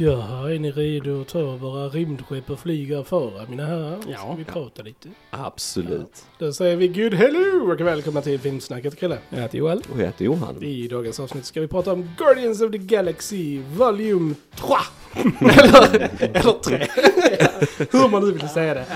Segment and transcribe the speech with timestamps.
[0.00, 3.98] Jaha, är ni redo att ta våra rymdskepp och flyga före mina herrar?
[4.08, 4.18] Ja.
[4.18, 5.08] Ska vi prata lite?
[5.30, 6.24] Absolut.
[6.38, 9.18] Då säger vi good hello och välkomna till Filmsnacket Krille.
[9.28, 9.82] Jag heter Joel.
[9.92, 10.62] Och jag heter Johan.
[10.62, 14.66] I dagens avsnitt ska vi prata om Guardians of the Galaxy Volume 3.
[15.50, 16.76] eller, eller 3.
[17.98, 18.86] Hur man nu vill säga det.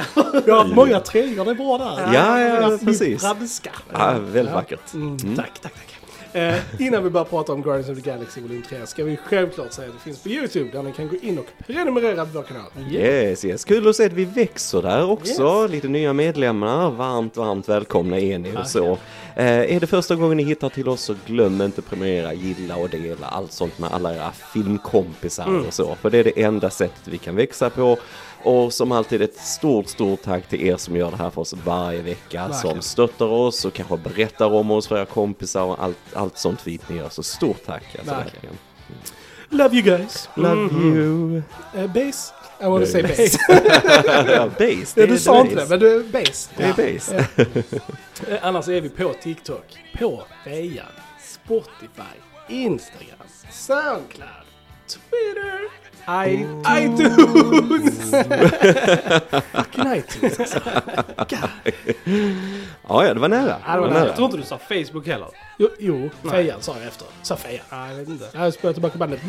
[0.45, 2.15] Vi har haft många treor, det är bra där.
[2.15, 3.23] Ja, ja, precis.
[3.23, 3.71] Franska.
[3.93, 4.95] Ja, väldigt vackert.
[4.95, 6.02] Mm, Tack, tack, tack.
[6.35, 9.73] Eh, innan vi börjar prata om Guardians of the Galaxy Volume 3 ska vi självklart
[9.73, 12.43] säga att det finns på YouTube där ni kan gå in och prenumerera på vår
[12.43, 12.71] kanal.
[12.91, 13.65] Yes, yes.
[13.65, 15.67] Kul att se att vi växer där också.
[15.67, 16.91] Lite nya medlemmar.
[16.91, 18.99] Varmt, varmt välkomna är ni och så.
[19.37, 22.89] Eh, är det första gången ni hittar till oss så glöm inte prenumerera, gilla och
[22.89, 25.95] dela allt sånt med alla era filmkompisar och så.
[25.95, 27.99] För det är det enda sättet vi kan växa på.
[28.45, 31.55] Och som alltid ett stort, stort tack till er som gör det här för oss
[31.65, 32.49] varje vecka.
[32.49, 32.75] Verkligen.
[32.75, 36.61] Som stöttar oss och kanske berättar om oss för era kompisar och allt, allt sånt
[36.61, 37.09] fint ni gör.
[37.09, 38.59] Så stort tack alltså, Verkligen.
[39.49, 40.29] Love you guys.
[40.35, 41.43] Love you.
[41.77, 42.33] Uh, bass.
[42.61, 43.39] I want to say bass.
[44.29, 45.01] ja, base.
[45.01, 46.51] Ja, du sa inte det, men du är bass.
[46.57, 47.27] Det är base.
[48.29, 49.65] Eh, Annars är vi på TikTok,
[49.99, 50.87] på Fejan,
[51.21, 52.17] Spotify,
[52.49, 54.47] Instagram, Soundcloud,
[54.87, 55.61] Twitter,
[56.09, 58.11] I, iTunes.
[59.53, 60.61] Fucking iTunes alltså.
[62.89, 63.57] Ja, ja, det var nära.
[63.67, 64.07] Ja, det var nära.
[64.07, 65.29] Jag tror inte du sa Facebook heller.
[65.59, 67.07] Jo, jo Fejan sa jag efter.
[67.23, 67.65] Sa Fejan?
[67.71, 68.29] Ja, jag vet inte.
[68.33, 69.21] Jag spelade tillbaka bandet.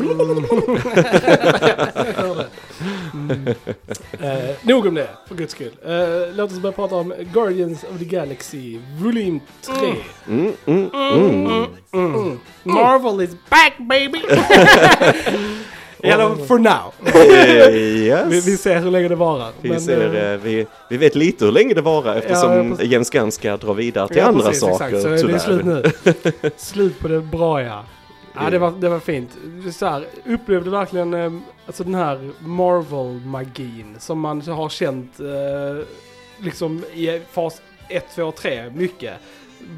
[3.13, 3.47] Mm.
[4.19, 5.71] Eh, nog om det, för guds skull.
[5.85, 9.95] Eh, låt oss börja prata om Guardians of the Galaxy Volym 3.
[10.27, 11.67] Mm, mm, mm.
[11.93, 12.39] Mm.
[12.63, 14.21] Marvel is back baby!
[16.03, 16.93] Eller for now.
[17.15, 18.47] Eh, Vi, yes.
[18.47, 19.51] vi ser hur länge det varar.
[19.61, 22.75] Vi, Men, ser, eh, eh, vi, vi vet lite hur länge det varar eftersom Ja,
[22.75, 22.91] precis.
[22.91, 24.85] James Gunn ska dra vidare till ja, andra precis, saker.
[24.85, 25.39] Exakt, så det är tyvärr.
[25.39, 26.51] slut nu.
[26.57, 27.83] slut på det bra ja.
[28.35, 29.29] Ja, det var, det var fint.
[29.73, 35.85] Så här, upplevde verkligen alltså den här Marvel-magin som man har känt eh,
[36.37, 39.13] liksom i fas 1, 2 och 3 mycket.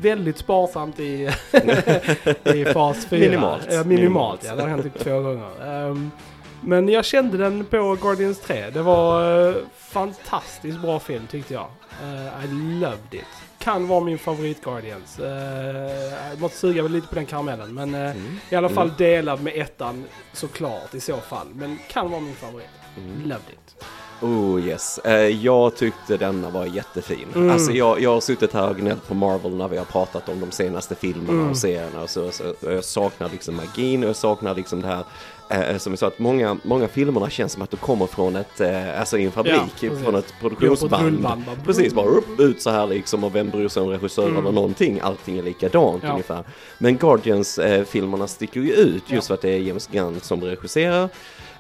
[0.02, 1.30] Väldigt sparsamt i,
[2.44, 3.20] i fas 4.
[3.20, 3.62] Minimalt.
[3.72, 4.44] Ja, minimalt, Minimalt.
[4.44, 4.56] ja.
[4.56, 5.50] Det har hänt typ två gånger.
[5.90, 6.12] Ehm,
[6.62, 8.70] men jag kände den på Guardians 3.
[8.70, 11.68] Det var uh, fantastiskt bra film tyckte jag.
[12.04, 12.48] Eh, I
[12.82, 13.26] loved it.
[13.60, 15.20] Kan vara min favorit Guardians.
[15.20, 15.28] Uh,
[16.30, 17.74] jag måste suga lite på den karamellen.
[17.74, 18.40] Men eh, Mm.
[18.50, 20.04] i alla fall delad med ettan
[20.34, 21.48] såklart i så fall.
[21.54, 22.68] Men kan vara min favorit.
[22.98, 23.22] Mm.
[23.30, 23.86] Loved it.
[24.22, 25.14] Oh yes, eh,
[25.46, 27.28] jag tyckte denna var jättefin.
[27.36, 27.50] Mm.
[27.52, 30.40] Alltså jag, jag har suttit här och gnällt på Marvel när vi har pratat om
[30.40, 31.50] de senaste filmerna Mm.
[31.50, 34.88] och serierna och så, så och jag saknar liksom magin och jag saknar liksom det
[34.88, 35.04] här
[35.50, 38.62] Eh, som jag sa att många, många filmerna känns som att de kommer från ett,
[38.62, 41.22] eh, alltså i en fabrik, Ja, från ett produktionsband.
[41.22, 44.38] bara- Precis, bara upp, ut så här liksom och vem bryr sig om regissör Mm.
[44.38, 46.12] eller någonting, allting är likadant Ja.
[46.12, 46.44] ungefär.
[46.78, 49.22] Men Guardians-filmerna sticker ju ut just Ja.
[49.22, 51.10] för att det är James Gunn som regisserar.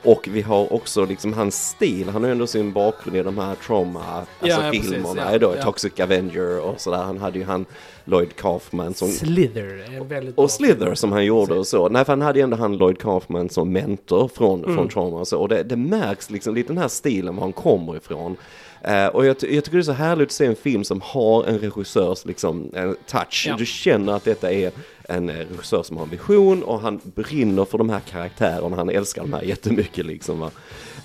[0.05, 3.37] Och vi har också liksom hans stil, han har ju ändå sin bakgrund i de
[3.37, 5.63] här trauma, alltså Ja, ja, precis, filmerna, ja, då, ja.
[5.63, 6.97] Toxic Avenger och sådär.
[6.97, 7.65] Han hade ju han
[8.05, 11.89] Lloyd Kaufman som Slither väldigt och Slither som han gjorde och så.
[11.89, 14.75] Nej, för han hade ju ändå han Lloyd Kaufman som mentor från, Mm.
[14.75, 15.39] från Trauma och så.
[15.39, 18.37] Och det, det märks liksom lite den här stilen var han kommer ifrån.
[18.81, 21.43] Eh, och jag, jag tycker det är så härligt att se en film som har
[21.43, 23.45] en regissörs liksom, en touch.
[23.49, 23.55] Ja.
[23.57, 24.71] Du känner att detta är
[25.09, 28.75] en eh, regissör som har en vision och han brinner för de här karaktärerna.
[28.75, 30.39] Han älskar de här jättemycket liksom.
[30.39, 30.51] Va?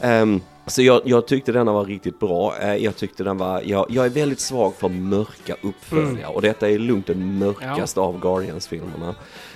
[0.02, 0.40] Um,
[0.70, 2.54] så jag, jag tyckte denna var riktigt bra.
[2.60, 6.70] Eh, jag tyckte den var, jag, jag är väldigt svag för mörka uppföljare och detta
[6.70, 9.14] är lugnt den mörkaste av Guardians-filmerna.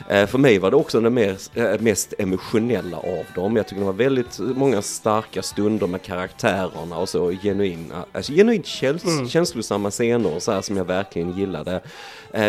[0.09, 3.57] Eh, för mig var det också den mer, eh, mest emotionella av dem.
[3.57, 8.67] Jag tycker det var väldigt många starka stunder med karaktärerna och så genuina, alltså genuint
[8.67, 9.29] käns Mm.
[9.29, 11.81] känslosamma scener så här som jag verkligen gillade.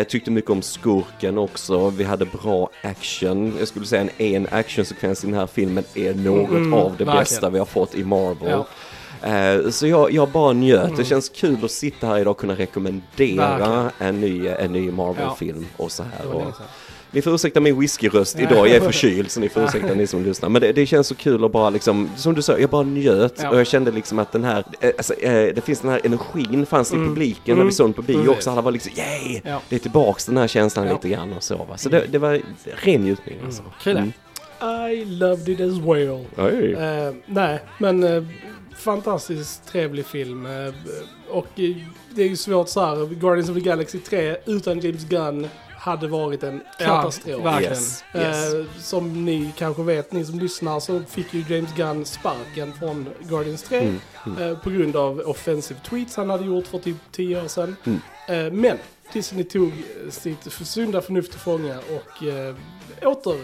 [0.08, 1.90] Tyckte mycket om skurken också.
[1.90, 3.52] Vi hade bra action.
[3.58, 7.04] Jag skulle säga en, en actionsekvens i den här filmen är något Mm, av det
[7.04, 7.16] verkligen.
[7.18, 8.50] bästa vi har fått i Marvel.
[8.50, 8.55] Ja.
[9.22, 10.96] Eh, Så jag, jag bara njöt.
[10.96, 13.90] Det känns kul att sitta här idag och kunna rekommendera Verkligen.
[13.98, 16.34] en ny, en ny Marvel-film och så här.
[16.34, 16.42] Och,
[17.10, 18.50] ni får ursäkta min whiskyröst Ja.
[18.50, 20.48] idag, jag är förkyld så ni får ursäkta ni som lyssnar.
[20.48, 23.34] Men det, det känns så kul att bara liksom, som du sa, jag bara njöt
[23.42, 23.50] Ja.
[23.50, 26.66] och jag kände liksom att den här, eh, alltså, eh, det finns den här energin
[26.66, 27.08] fanns i Mm.
[27.08, 27.66] publiken när Mm.
[27.66, 28.30] vi såg den på bio Precis.
[28.30, 28.50] också.
[28.50, 29.40] Alla var liksom yay!
[29.44, 29.60] Ja.
[29.68, 30.92] Det är tillbaks den här känslan Ja.
[30.92, 31.76] lite grann och så va.
[31.76, 32.40] Så det, det var
[32.84, 33.62] ren njutning alltså.
[33.82, 33.98] Krille.
[34.00, 34.12] Mm.
[34.60, 36.26] I loved it as well.
[36.38, 38.22] Eh, nej, men eh,
[38.76, 40.46] fantastiskt trevlig film.
[40.46, 40.72] Eh,
[41.30, 41.76] och eh,
[42.14, 43.14] det är ju svårt så här.
[43.14, 45.48] Guardians of the Galaxy 3 utan James Gunn
[45.78, 47.44] hade varit en Ja, katastrof.
[47.44, 47.72] verkligen.
[47.72, 48.54] Yes, yes.
[48.54, 53.08] Eh, som ni kanske vet, ni som lyssnar, så fick ju James Gunn sparken från
[53.28, 54.42] Guardians 3 Mm, mm.
[54.52, 57.76] eh, på grund av offensive tweets han hade gjort för typ 10 år sedan.
[57.84, 58.60] Mm.
[58.60, 58.78] Men
[59.12, 59.72] Disney tog
[60.10, 62.22] sitt sunda förnuft till fånga och
[63.02, 63.36] åter,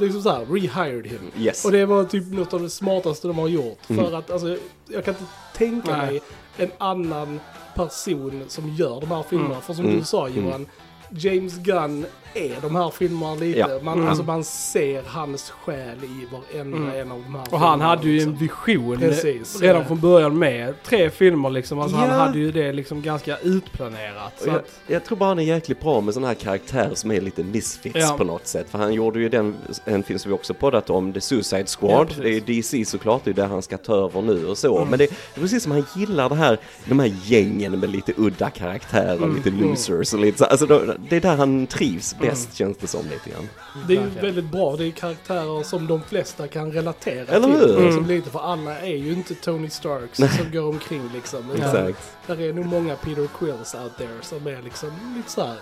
[0.00, 1.30] liksom så här, rehired him.
[1.38, 1.64] Yes.
[1.64, 3.90] Och det var typ något av det smartaste de har gjort.
[3.90, 4.04] Mm.
[4.04, 4.56] För att alltså,
[4.88, 6.06] jag kan inte tänka Nej.
[6.06, 6.22] mig
[6.56, 7.40] en annan
[7.74, 9.50] person som gör de här filmerna.
[9.50, 9.62] Mm.
[9.62, 9.98] För som Mm.
[9.98, 10.66] du sa Johan,
[11.10, 13.58] James Gunn är de här filmerna lite.
[13.58, 13.68] Ja.
[13.82, 14.08] Man, Mm.
[14.08, 16.90] alltså, man ser hans själ i varenda Mm.
[17.00, 18.36] en av de här Och han hade ju en liksom.
[18.36, 19.60] vision Precis.
[19.60, 21.78] redan från början med tre filmer liksom.
[21.78, 22.14] Alltså han Ja.
[22.14, 24.32] hade ju det liksom ganska utplanerat.
[24.40, 27.10] Så Jag, att, jag tror bara han är jäkligt bra med sådana här karaktärer som
[27.10, 28.14] är lite misfits Ja.
[28.18, 28.66] på något sätt.
[28.70, 32.14] För han gjorde ju den, en film som vi också poddat om, The Suicide Squad.
[32.22, 34.76] det är ju DC såklart, det är där han ska ta över nu och så.
[34.76, 34.88] Mm.
[34.88, 38.12] Men det, det är precis som han gillar det här, de här gängen med lite
[38.16, 39.36] udda karaktärer, Mm.
[39.36, 40.44] lite losers och lite så.
[40.44, 43.48] Alltså då, det är där han trivs bäst känns det som lite grann.
[43.88, 44.76] Det är ju väldigt bra.
[44.76, 47.74] Det är karaktärer som de flesta kan relatera Eller till.
[47.76, 47.86] hur?
[47.86, 51.50] Liksom lite, för alla är ju inte Tony Starks som går omkring liksom.
[51.56, 51.98] Exakt.
[52.26, 55.56] Där är nog många Peter Quills out there som är liksom lite så här.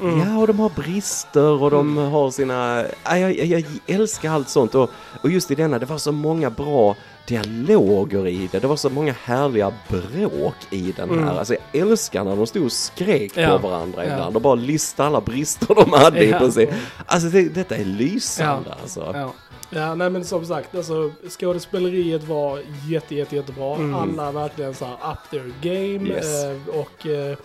[0.00, 0.18] mm.
[0.18, 2.84] Ja, och de har brister och de har sina...
[3.04, 4.90] Ja, jag, jag, jag älskar allt sånt och,
[5.22, 8.58] och just i denna, det var så många bra dialoger i det.
[8.58, 11.16] Det var så många härliga bråk i den här.
[11.16, 11.28] Mm.
[11.28, 13.58] Alltså jag älskar när de stod och skrek Ja.
[13.58, 14.12] på varandra Ja.
[14.12, 16.38] ibland och bara listade alla brister de hade i Ja.
[16.38, 16.70] princip.
[17.06, 19.10] Alltså det, detta är lysande alltså.
[19.14, 19.32] Ja.
[19.70, 23.74] Ja, nej men som sagt, alltså skådespeleriet var jätte, jätte, jättebra.
[23.76, 23.94] Mm.
[23.94, 26.08] Alla verkligen så här up their game.
[26.08, 26.44] Yes.
[26.44, 27.36] Eh, och, eh,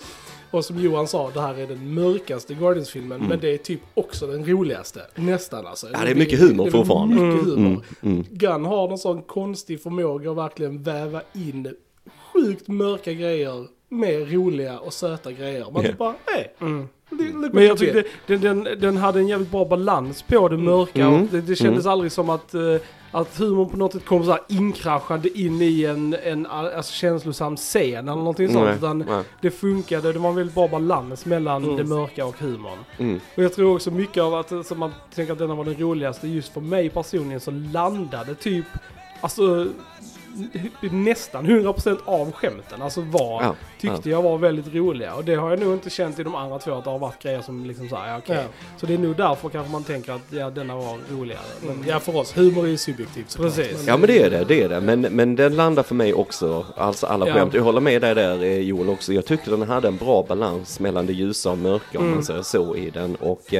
[0.51, 3.17] och som Johan sa, det här är den mörkaste Guardians-filmen.
[3.17, 3.29] Mm.
[3.29, 5.01] Men det är typ också den roligaste.
[5.15, 5.87] Nästan alltså.
[5.93, 7.15] Ja, det är mycket humor det är fortfarande.
[7.15, 7.57] Mycket humor.
[7.57, 8.25] Mm, mm.
[8.29, 11.75] Gunn har någon sån konstig förmåga att verkligen väva in
[12.33, 15.65] sjukt mörka grejer med roliga och söta grejer.
[15.71, 15.89] Man Ja.
[15.89, 16.87] typ bara, hej, Mm.
[17.53, 21.21] Men jag tyckte den, den, den hade en jävligt bra balans på det mörka Mm.
[21.21, 22.61] och det, det kändes aldrig som att, eh,
[23.11, 27.55] att humorn på något sätt kom så här inkraschande in i en, en alltså, känslosam
[27.57, 28.65] scen eller någonting sånt.
[28.65, 29.23] Nej, Utan nej.
[29.41, 31.75] det funkade, det var en väldigt bra balans mellan Mm.
[31.77, 32.77] det mörka och humorn.
[32.97, 33.19] Mm.
[33.37, 36.27] Och jag tror också mycket av att, som man tänker att denna var den roligaste,
[36.27, 38.65] just för mig personligen så landade typ,
[39.21, 39.67] alltså
[40.91, 45.13] nästan 100% av skämten, alltså var, Ja, tyckte jag var väldigt roliga.
[45.15, 47.23] Och det har jag nog inte känt i de andra två, att det har varit
[47.23, 48.35] grejer som liksom såhär, ja, okej.
[48.35, 48.43] Ja.
[48.77, 51.41] Så det är nog därför kanske man tänker att ja, denna var roligare.
[51.61, 51.87] Men, Mm.
[51.87, 52.37] Ja, för oss.
[52.37, 53.55] Humor är ju subjektivt såklart.
[53.55, 53.87] Precis.
[53.87, 54.81] Ja men det är det, det är det.
[54.81, 57.33] Men, men den landar för mig också, alltså alla Ja.
[57.33, 57.53] skämt.
[57.53, 59.13] Jag håller med dig där eh, Joel också.
[59.13, 62.15] Jag tyckte den hade en bra balans mellan det ljusa och mörka om Mm.
[62.15, 63.15] man säger så i den.
[63.15, 63.53] Och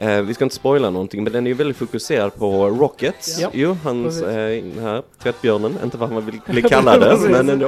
[0.00, 3.38] eh, vi ska inte spoila någonting men den är ju väldigt fokuserad på Rockets.
[3.40, 3.50] Ja.
[3.52, 7.66] Jo, hans, eh, här tvättbjörnen, inte vad man vill bli kallad men ändå.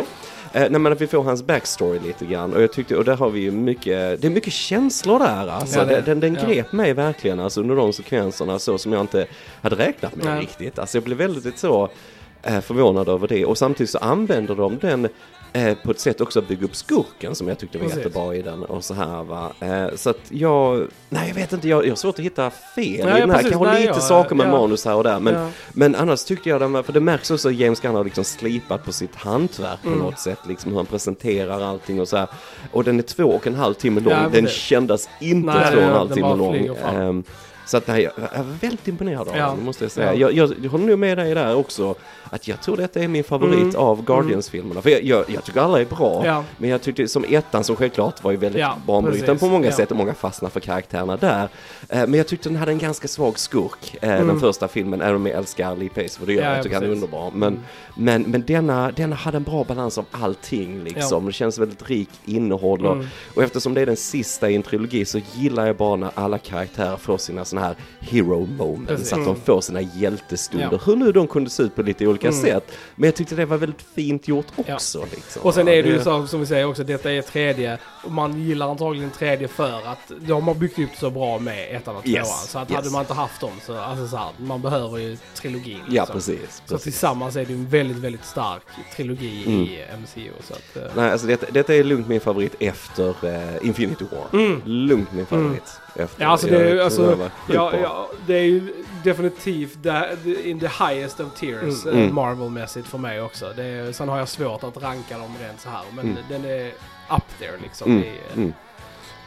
[0.54, 3.16] Eh, nej men att vi får hans backstory lite grann och jag tyckte, och där
[3.16, 5.78] har vi ju mycket, det är mycket känslor där alltså.
[5.78, 6.46] Ja, det- den den ja.
[6.46, 9.26] grep mig verkligen alltså under de sekvenserna så som jag inte
[9.62, 10.40] hade räknat med Nej.
[10.40, 10.78] riktigt.
[10.78, 11.88] Alltså jag blev väldigt så
[12.42, 15.08] eh, förvånad över det och samtidigt så använder de den
[15.52, 17.98] eh, på ett sätt också bygga upp skurken som jag tyckte var Precis.
[17.98, 19.52] jättebra i den och så här va.
[19.60, 22.84] Eh, så att jag, nej jag vet inte, jag, jag har svårt att hitta fel
[22.84, 23.36] i Nej, den här.
[23.36, 24.50] precis, Kanske nej, lite ja, saker med ja.
[24.50, 25.48] manus här och där men, Ja.
[25.72, 28.24] men annars tyckte jag den var, för det märks också att James Gunn har liksom
[28.24, 30.00] slipat på sitt hantverk på Mm.
[30.00, 32.28] något sätt, liksom hur han presenterar allting och så här.
[32.72, 34.50] Och den är två och en halv timme lång, den precis.
[34.52, 36.68] kändes inte Nej, två och en halv timme lång.
[37.66, 38.12] Så att nej, jag
[38.44, 39.46] var väldigt imponerad av Ja.
[39.56, 40.14] den, måste jag säga.
[40.14, 40.30] Ja.
[40.30, 41.94] Jag, jag, håller nog med dig där också,
[42.30, 43.76] att jag tror detta är min favorit Mm.
[43.76, 44.82] av Guardians-filmerna.
[44.82, 46.44] För jag, jag, jag tycker alla är bra, Ja.
[46.58, 49.90] men jag tyckte som ettan som självklart var ju väldigt Ja, banbrytande på många sätt
[49.90, 51.48] och många fastnar för karaktärerna där.
[51.88, 54.40] Eh, men jag tyckte den hade en ganska svag skurk, eh, den Mm.
[54.40, 56.62] första filmen, även om jag älskar Lee Pace för det gör Ja, jag, ja, jag
[56.64, 57.30] tycker han är underbar.
[57.34, 57.62] Men, Mm.
[57.94, 61.26] men, men denna, denna hade en bra balans av allting liksom.
[61.26, 63.06] Det känns väldigt rikt innehåll och, Mm.
[63.34, 66.38] och eftersom det är den sista i en trilogi så gillar jag bara när alla
[66.38, 68.88] karaktärer får sina såna här hero moments.
[68.88, 69.12] Precis.
[69.12, 69.40] Att de Mm.
[69.40, 70.68] får sina hjältestunder.
[70.72, 70.78] Ja.
[70.86, 72.40] Hur nu de kunde se ut på lite olika Mm.
[72.42, 72.72] sätt.
[72.96, 74.74] Men jag tyckte det var väldigt fint gjort Ja.
[74.74, 75.04] också.
[75.10, 75.42] Liksom.
[75.42, 76.04] Och sen är det ju Ja.
[76.04, 77.78] så som vi säger också, detta är tredje.
[78.04, 81.96] Och man gillar antagligen tredje för att de har byggt upp så bra med ettan
[81.96, 82.14] och tvåan.
[82.14, 82.76] Yes, Så att yes.
[82.76, 85.78] hade man inte haft dem så, alltså så här, man behöver ju trilogin.
[85.88, 86.14] Ja, liksom.
[86.14, 86.62] precis.
[86.66, 86.82] Så precis.
[86.82, 88.62] tillsammans är det en väldigt, väldigt stark
[88.96, 89.60] trilogi Mm.
[89.62, 90.30] i MCU.
[90.44, 94.40] Så att, eh, Nej, alltså detta, detta är lugnt min favorit efter eh, Infinity War.
[94.40, 94.62] Mm.
[94.64, 95.80] Lugnt min favorit.
[95.96, 96.24] Efter.
[96.24, 98.72] Ja, alltså det är alltså, Ja, ja, det är ju
[99.04, 101.98] definitivt the, in the highest of tiers Mm.
[101.98, 102.14] Mm.
[102.14, 103.52] Marvel-mässigt för mig också.
[103.56, 106.22] Det är, sen har jag svårt att ranka dem rent så här, men Mm.
[106.28, 106.66] den är
[107.16, 107.90] up there liksom.
[107.90, 108.02] Mm.
[108.04, 108.52] i, Mm.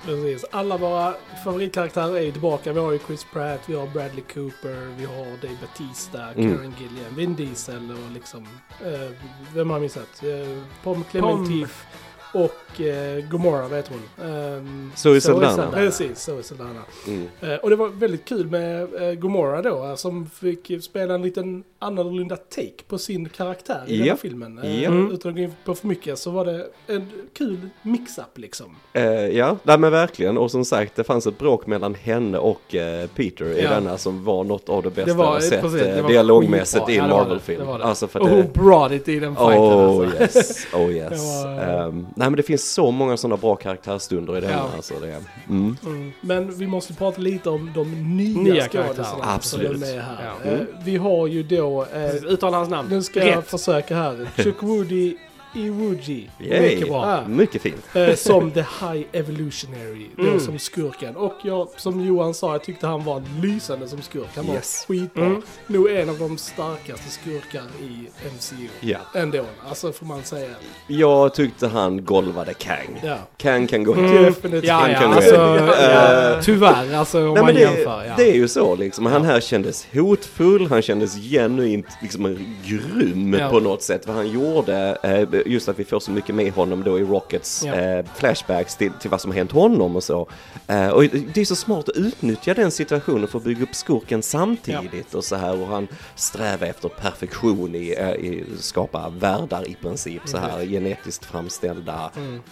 [0.05, 0.45] Precis.
[0.51, 2.73] Alla våra favoritkaraktärer är ju tillbaka.
[2.73, 6.57] Vi har ju Chris Pratt, vi har Bradley Cooper, vi har Dave Batista, Mm.
[6.57, 8.47] Karen Gillian, Vin Diesel och liksom...
[8.85, 9.09] Eh,
[9.53, 10.23] vem har jag missat?
[10.23, 11.85] Eh, Pom Clementif.
[12.33, 14.25] Och eh, Gomorra vet hon.
[14.29, 15.71] Um, Zoe Saldana.
[15.71, 16.81] Precis, Zoe Saldana.
[17.07, 17.27] Mm.
[17.41, 21.21] Eh, och det var väldigt kul med eh, Gomorra då, eh, som fick spela en
[21.21, 24.13] liten annorlunda take på sin karaktär i den Ja.
[24.13, 24.59] här filmen.
[24.59, 24.89] Eh, Ja.
[25.11, 28.75] Utan att gå in på för mycket så var det en kul mix-up liksom.
[28.93, 30.37] Eh, ja, nej men verkligen.
[30.37, 33.69] Och som sagt, det fanns ett bråk mellan henne och eh, Peter i Ja.
[33.69, 36.09] denna som var något av det bästa Det var- jag har sett precis, det var
[36.09, 37.09] dialogmässigt i en.
[37.09, 37.67] Marvel-film.
[37.69, 38.35] Alltså för Och det...
[38.35, 40.39] hon brought it i den fighten Oh alltså.
[40.39, 41.09] yes, oh yes.
[41.09, 44.51] Det var- Ehm, nej men det finns så många sådana bra karaktärsstunder i den.
[44.51, 44.69] Ja.
[44.75, 45.77] Alltså det, mm.
[45.85, 46.11] Mm.
[46.21, 49.05] Men vi måste prata lite om de nya, Nya skådisarna karaktärer.
[49.05, 49.71] som Absolut.
[49.71, 50.31] är med här.
[50.43, 50.51] Ja.
[50.51, 52.89] Eh, Vi har ju då, eh, Uttala hans namn.
[52.89, 53.47] nu ska jag Rätt.
[53.49, 55.17] försöka här, Chukwudi
[55.55, 56.29] Iwuji.
[56.39, 56.61] Yay.
[56.61, 57.05] Mycket bra.
[57.05, 57.27] Ah.
[57.27, 57.95] Mycket fint.
[57.95, 60.39] Eh, som The High Evolutionary, då Mm.
[60.39, 61.15] som skurken.
[61.15, 64.27] Och jag, som Johan sa, jag tyckte han var lysande som skurk.
[64.35, 64.85] Han var Yes.
[64.87, 65.25] skitbra.
[65.25, 65.41] Mm.
[65.67, 68.67] Nog en av de starkaste skurkar i MCU.
[68.79, 68.97] Ja.
[69.15, 70.49] Ändå, alltså får man säga.
[70.87, 73.01] Jag tyckte han golvade Kang.
[73.03, 73.17] Ja.
[73.37, 74.11] Kang kan gå Mm.
[74.11, 74.21] hit.
[74.21, 74.63] Definitivt.
[74.65, 78.03] Ja, Han ja, kan gå alltså, ja, Eh, tyvärr alltså om Nej, man det, jämför.
[78.07, 78.13] Ja.
[78.17, 79.05] det är ju så liksom.
[79.05, 83.49] Han här kändes hotfull, han kändes genuint liksom grym Ja.
[83.49, 84.07] på något sätt.
[84.07, 87.63] Vad han gjorde, eh, just att vi får så mycket med honom då i Rockets
[87.65, 87.73] Ja.
[87.73, 90.27] eh, flashbacks till, till vad som har hänt honom och så.
[90.67, 94.21] Eh, och det är så smart att utnyttja den situationen för att bygga upp skurken
[94.23, 95.61] samtidigt och så här.
[95.61, 101.25] Och han strävar efter perfektion i, eh, i skapa världar i princip så här genetiskt
[101.25, 102.11] framställda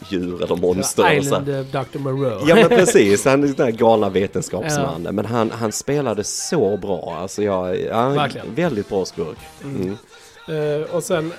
[0.09, 0.77] djur eller monster.
[0.83, 1.13] och så här.
[1.13, 1.45] Island
[1.91, 1.99] Dr.
[1.99, 2.43] Moreau.
[2.47, 5.15] Ja men precis, han är den där galna vetenskapsmannen.
[5.15, 7.17] Men han, han spelade så bra.
[7.21, 9.37] Alltså jag, ja, väldigt bra skurk.
[9.63, 9.97] Mm.
[10.47, 11.33] Eh, och sen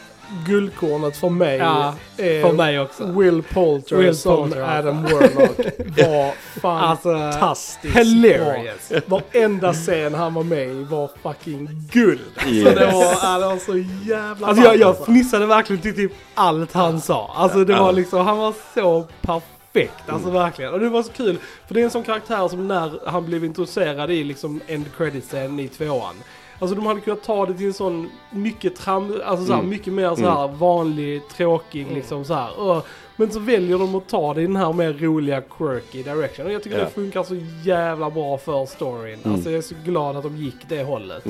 [0.47, 3.07] guldkornet för mig Ja, är för mig också.
[3.07, 4.79] Will Poulter Will som Poulter.
[4.79, 5.59] Adam Warlock
[6.63, 8.89] var Alltså, fantastiskt hilarious.
[9.07, 9.21] bra.
[9.33, 12.21] Varenda scen han var med i var fucking guld.
[12.49, 12.65] Yes.
[12.69, 13.77] Så det var, det var så
[14.11, 15.05] jävla Alltså jag, jag alltså.
[15.05, 17.31] fnissade verkligen till typ allt han sa.
[17.35, 20.09] Alltså det var liksom, han var så perfekt.
[20.09, 20.73] Alltså verkligen.
[20.73, 21.39] Och det var så kul.
[21.67, 25.61] För det är en sån karaktär som när han blev introducerad i liksom end credit-scenen
[25.61, 26.15] i tvåan.
[26.59, 29.71] Alltså de hade kunnat ta det till en sån mycket tram, alltså så här, Mm.
[29.71, 32.71] mycket mer så här vanlig, tråkig liksom så här.
[32.77, 32.83] Öh.
[33.17, 36.47] Men så väljer de att ta det i den här mer roliga, quirky direction.
[36.47, 36.85] Och jag tycker Ja.
[36.85, 39.19] det funkar så jävla bra för storyn.
[39.25, 39.35] Mm.
[39.35, 41.25] Alltså jag är så glad att de gick det hållet.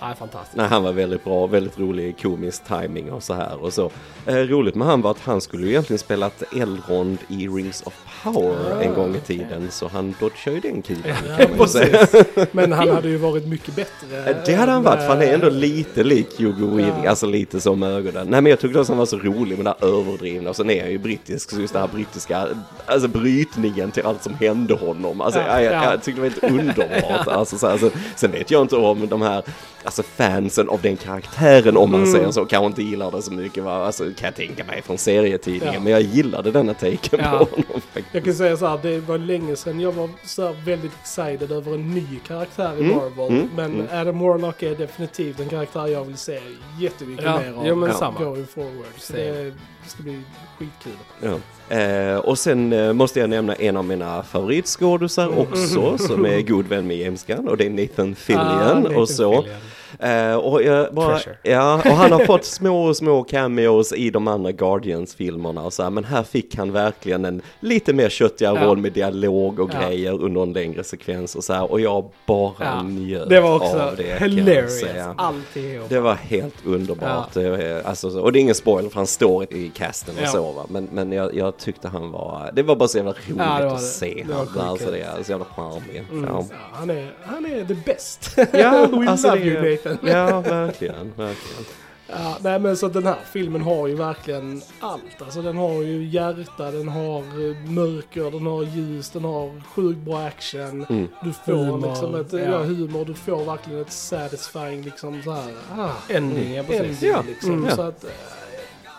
[0.00, 0.56] Ja, fantastiskt.
[0.56, 3.90] Nej, han var väldigt bra, väldigt rolig komisk timing och så här och så.
[4.26, 7.94] Eh, roligt med han var att han skulle ju egentligen spelat Elrond i Rings of
[8.22, 9.68] Power en gång i tiden.
[9.70, 12.06] Så han dodgade ju den kulan Ja, kan man ju säga.
[12.52, 14.42] Men han hade ju varit mycket bättre.
[14.46, 17.10] Det hade han varit, för han är ändå lite lik Hugo Weaving, Ja.
[17.10, 18.26] alltså lite med ögonen.
[18.30, 20.70] Nej men jag tyckte också han var så rolig med det här överdrivna och sen
[20.70, 22.48] är han ju brittisk, så just det här brittiska,
[22.86, 25.20] alltså brytningen till allt som hände honom.
[25.20, 25.90] Alltså Ja, jag, jag, ja.
[25.90, 27.26] jag tyckte det var helt underbart.
[27.34, 29.42] Alltså, så här, alltså, sen vet jag inte om de här,
[29.84, 32.12] alltså fansen av den karaktären om man Mm.
[32.12, 34.98] säger så, kanske inte gillar det så mycket va, alltså kan jag tänka mig från
[34.98, 35.74] serietidningen.
[35.74, 35.80] Ja.
[35.80, 37.30] Men jag gillade denna taken Ja.
[37.30, 38.06] på honom faktiskt.
[38.14, 41.52] Jag kan säga så här, det var länge sedan jag var så här väldigt excited
[41.52, 43.28] över en ny karaktär i Mm, Marvel.
[43.38, 43.86] mm, men mm.
[43.92, 46.40] Adam Warlock är definitivt en karaktär jag vill se
[46.80, 47.66] jättemycket Ja, mer av.
[47.66, 47.94] ja, men Ja.
[47.94, 48.18] samma.
[48.18, 48.94] Going forward.
[48.98, 49.52] Så det
[49.86, 50.20] ska bli
[50.58, 50.92] skitkul.
[51.22, 51.38] Ja.
[51.76, 56.66] Eh, och sen eh, måste jag nämna en av mina favoritskådisar också, som är god
[56.66, 59.42] vän med James Gunn, och det är Nathan Fillion Ah, Nathan och så.
[59.42, 59.56] Fillion.
[59.98, 64.52] Eh, och, jag bara, ja, och han har fått små, små cameos i de andra
[64.52, 68.66] Guardians-filmerna och så här, men här fick han verkligen en lite mer köttigare Ja.
[68.66, 69.88] roll med dialog och Ja.
[69.88, 72.82] grejer under en längre sekvens och så här, och jag bara Ja.
[72.82, 74.18] njöt Det var också av det.
[74.20, 74.84] hilarious.
[75.16, 75.88] Alltihop.
[75.88, 77.34] Det var helt underbart.
[77.34, 80.22] Det är- Alltså, så- och det är ingen spoiler för han står i casten och
[80.24, 80.28] Ja.
[80.28, 80.66] så va.
[80.68, 83.66] Men, men jag, jag tyckte han var, det var bara så jävla roligt Ja, det
[83.66, 83.84] att det.
[83.84, 84.68] se Det han.
[84.68, 86.04] Alltså det är så jävla charmig.
[86.10, 86.24] Mm.
[86.28, 86.44] Ja.
[86.50, 88.30] Ja, han, är, han är the best.
[88.52, 89.83] Ja, We alltså love det- you Nathan.
[90.02, 91.64] ja, verkligen, verkligen.
[92.06, 95.22] Ja, nej men så den här filmen har ju verkligen allt.
[95.22, 99.98] Alltså den har ju hjärta, den har eh, mörker, den har ljus, den har sjukt
[99.98, 100.86] bra action.
[100.88, 101.08] Mm.
[101.22, 102.38] Du får Humor, liksom ett, ja.
[102.38, 102.58] ja.
[102.58, 105.52] humor, du får verkligen ett satisfying liksom så här.
[105.78, 107.02] Ah, Ending, ja precis.
[107.02, 107.22] ending Ja.
[107.26, 107.52] liksom.
[107.52, 107.76] Mm.
[107.76, 108.10] Så att, eh,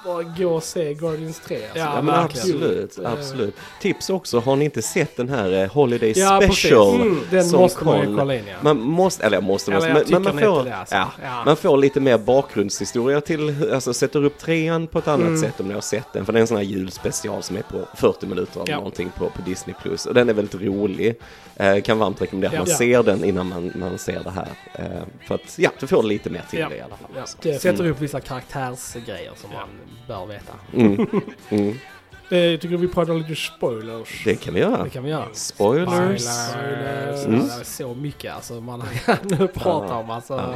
[0.06, 1.56] bara gå och se Guardians 3.
[1.56, 1.80] Alltså.
[1.80, 3.56] Ja, Ja, men absolut, Eh, absolut.
[3.82, 6.42] Tips också, har ni inte sett den här eh, Holiday Ja.
[6.44, 7.02] Special?
[7.02, 8.54] Mm, den som måste man ju kolla in ja.
[8.62, 10.96] Man måste, eller måste, Eller måste, men, man, får, det, alltså.
[10.96, 11.44] ja, Ja.
[11.46, 15.42] man får lite mer bakgrundshistoria till, alltså sätter upp trean på ett annat Mm.
[15.42, 16.26] sätt om ni har sett den.
[16.26, 18.78] För det är en sån här julspecial som är på 40 minuter eller Ja.
[18.78, 19.76] någonting på, på Disney+.
[19.82, 21.16] Plus Och den är väldigt rolig.
[21.56, 22.60] Eh, kan varmt rekommendera att Ja.
[22.60, 22.78] man Ja.
[22.78, 24.48] ser den innan man, man ser det här.
[24.74, 26.70] Eh, för att, ja, du får lite mer till Ja.
[26.70, 27.10] det i alla fall.
[27.16, 27.26] Ja.
[27.26, 27.38] Så.
[27.42, 29.68] Det- Sätter upp vissa karaktärsgrejer som man
[30.08, 30.54] bör veta.
[30.74, 31.08] Mm.
[31.50, 31.78] Mm.
[32.32, 34.22] Eh, Jag tycker vi pratar lite spoilers.
[34.26, 34.84] Det kan vi göra.
[34.84, 35.26] Det kan vi göra.
[35.34, 36.22] Spoilers.
[36.22, 37.26] Spoilers.
[37.26, 37.40] Mm.
[37.40, 40.10] Ja, det är så mycket alltså man kan prata om.
[40.10, 40.54] Alltså, Ja.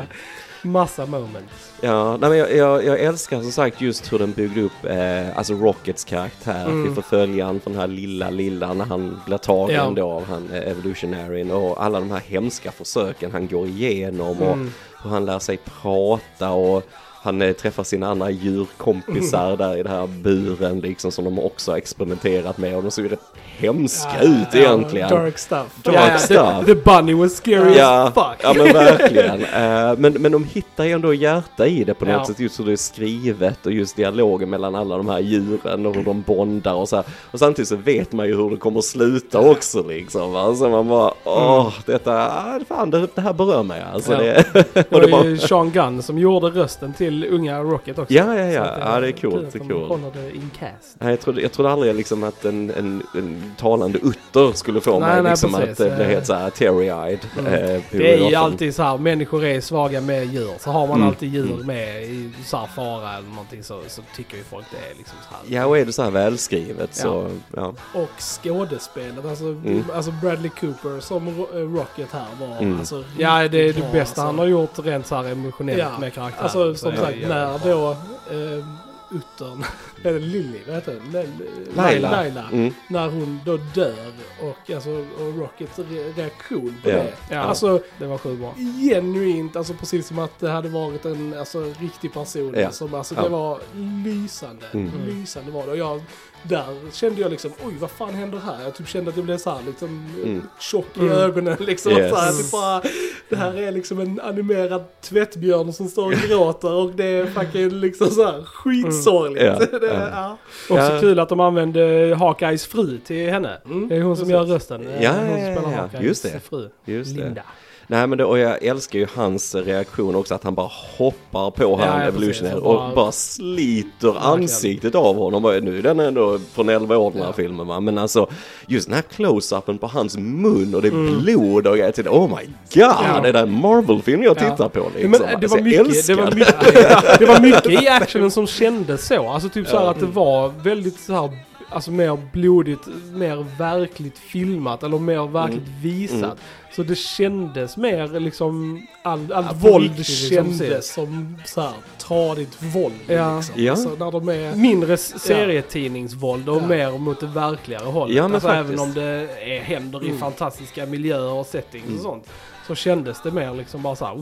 [0.63, 1.71] Massa moments.
[1.81, 5.37] Ja, nej, men jag, jag, jag älskar som sagt just hur den byggde upp eh,
[5.37, 6.65] alltså Rockets karaktär.
[6.65, 6.89] Mm.
[6.89, 9.93] Vi får följa han från den här lilla, lilla när han blir tagen Ja.
[9.95, 14.53] då av han eh, evolutionaryn och alla de här hemska försöken han går igenom och
[14.53, 14.71] Mm.
[15.03, 16.83] hur han lär sig prata och
[17.29, 21.71] han eh, träffar sina andra djurkompisar där i den här buren liksom som de också
[21.71, 23.19] har experimenterat med och de ser ju rätt
[23.57, 25.09] hemska Ja, ut ja, egentligen.
[25.09, 25.67] Dark stuff.
[25.83, 26.65] Dark ja, stuff.
[26.65, 28.39] The, the bunny was scary Ja, as fuck.
[28.43, 29.41] ja men verkligen.
[29.41, 32.25] Eh, men, men de hittar ju ändå hjärta i det på något Ja.
[32.25, 32.39] sätt.
[32.39, 36.03] Just hur det är skrivet och just dialogen mellan alla de här djuren och hur
[36.03, 37.05] de bondar och så här.
[37.31, 40.31] Och samtidigt så vet man ju hur det kommer att sluta också liksom.
[40.33, 40.55] Va?
[40.55, 44.11] Så man bara, åh, detta, ah, fan det, det här berör mig alltså.
[44.11, 44.45] Det,
[44.91, 48.13] och det bara, är ju Sean Gunn som gjorde rösten till unga Rocket också.
[48.13, 48.65] Ja, ja, ja.
[48.65, 49.89] Så att Ja, det är coolt, att det är de coolt.
[49.89, 50.95] håller det in cast.
[50.99, 54.99] Nej, jag, trodde, jag trodde aldrig liksom att en, en, en talande utter skulle få
[54.99, 55.79] Nej, mig nej, liksom precis.
[55.81, 56.09] att eh, bli Eh.
[56.11, 57.19] helt såhär teary-eyed.
[57.39, 57.53] Mm.
[57.53, 60.51] eh, Det är ju alltid så här, människor är svaga med djur.
[60.59, 61.07] Så har man Mm.
[61.07, 61.67] alltid djur Mm.
[61.67, 65.17] med i så här fara eller någonting så, så tycker ju folk det är liksom
[65.29, 65.55] så här.
[65.61, 67.73] Ja, och är det så här välskrivet så, ja.
[67.93, 68.09] Och
[68.53, 69.83] skådespelet, alltså, Mm.
[69.95, 72.79] alltså Bradley Cooper som eh, Rocket här var Mm.
[72.79, 74.21] alltså Ja, det är det bra, bästa alltså.
[74.21, 76.43] han har gjort rent så här emotionellt Ja, med karaktären.
[76.43, 77.91] Alltså Så som sagt, när då
[78.31, 78.65] eh,
[79.11, 79.65] uttern,
[80.03, 81.27] eller Lily, vad heter det?
[81.75, 82.11] Laila.
[82.11, 82.49] Laila.
[82.51, 82.73] Mm.
[82.87, 86.95] När hon då dör och, alltså, och Rockets re- reaktion på Ja.
[86.95, 87.13] det.
[87.31, 87.39] Ja.
[87.39, 88.55] Alltså Det var sjukt bra.
[88.89, 92.53] genuint, alltså precis som att det hade varit en alltså, riktig person.
[92.57, 92.71] Ja.
[92.71, 93.21] Som, alltså, Ja.
[93.23, 93.59] Det var
[94.05, 94.65] lysande.
[94.73, 94.91] Mm.
[95.07, 95.71] Lysande var det.
[95.71, 96.01] Och jag,
[96.43, 98.63] där kände jag liksom, oj vad fan händer här?
[98.63, 100.47] Jag typ kände att jag blev så här liksom Mm.
[100.59, 101.11] tjock i Mm.
[101.11, 101.91] ögonen liksom.
[101.91, 102.09] Yes.
[102.09, 102.81] Så här, typ bara,
[103.29, 107.69] det här är liksom en animerad tvättbjörn som står och gråter och det är fucking
[107.69, 109.41] liksom så här skitsorgligt.
[109.43, 109.67] Mm.
[109.71, 110.37] Ja, det, ja.
[110.69, 110.99] Också Ja.
[110.99, 113.57] kul att de använde Hawkeyes fru till henne.
[113.65, 114.33] Mm, Det är hon som precis.
[114.33, 114.87] gör rösten.
[115.01, 116.39] Ja, hon som spelar ja, Hawkeyes just det.
[116.39, 116.69] fru.
[116.85, 117.43] Just det.
[117.91, 121.63] Nej men det, och jag älskar ju hans reaktion också att han bara hoppar på
[121.81, 122.41] Ja, han precis.
[122.53, 125.43] och bara- bara, sliter ansiktet av honom.
[125.63, 127.33] Nu är den ändå från 11 år den här Ja.
[127.33, 127.79] filmen va.
[127.79, 128.27] Men alltså
[128.67, 131.21] just den här close-upen på hans mun och det är Mm.
[131.21, 132.09] blod och till det.
[132.09, 133.19] Oh my god, Ja.
[133.23, 134.49] det är en Marvel-film jag Ja.
[134.51, 135.11] tittar på liksom.
[135.11, 136.55] Men det Alltså, var, jag mycket, det, var mycket,
[137.19, 139.29] det var mycket i actionen som kändes så.
[139.29, 141.29] Alltså typ så här att det var väldigt så här,
[141.69, 146.15] alltså mer blodigt, mer verkligt filmat eller mer verkligt visat.
[146.23, 146.37] Mm.
[146.75, 150.59] Så det kändes mer liksom, all, allt Ja, våld riktigt kändes.
[150.59, 153.37] kändes som så här, tradigt våld Ja.
[153.37, 153.63] liksom.
[153.63, 153.71] Ja.
[153.71, 154.55] Alltså, när de är...
[154.55, 158.15] Mindre serietidningsvåld och mer mot det verkligare hållet.
[158.17, 159.03] Ja, alltså även om det
[159.41, 160.19] är, händer i Mm.
[160.19, 161.95] fantastiska miljöer och settings Mm.
[161.97, 162.29] och sånt.
[162.67, 164.17] Så kändes det mer liksom bara såhär,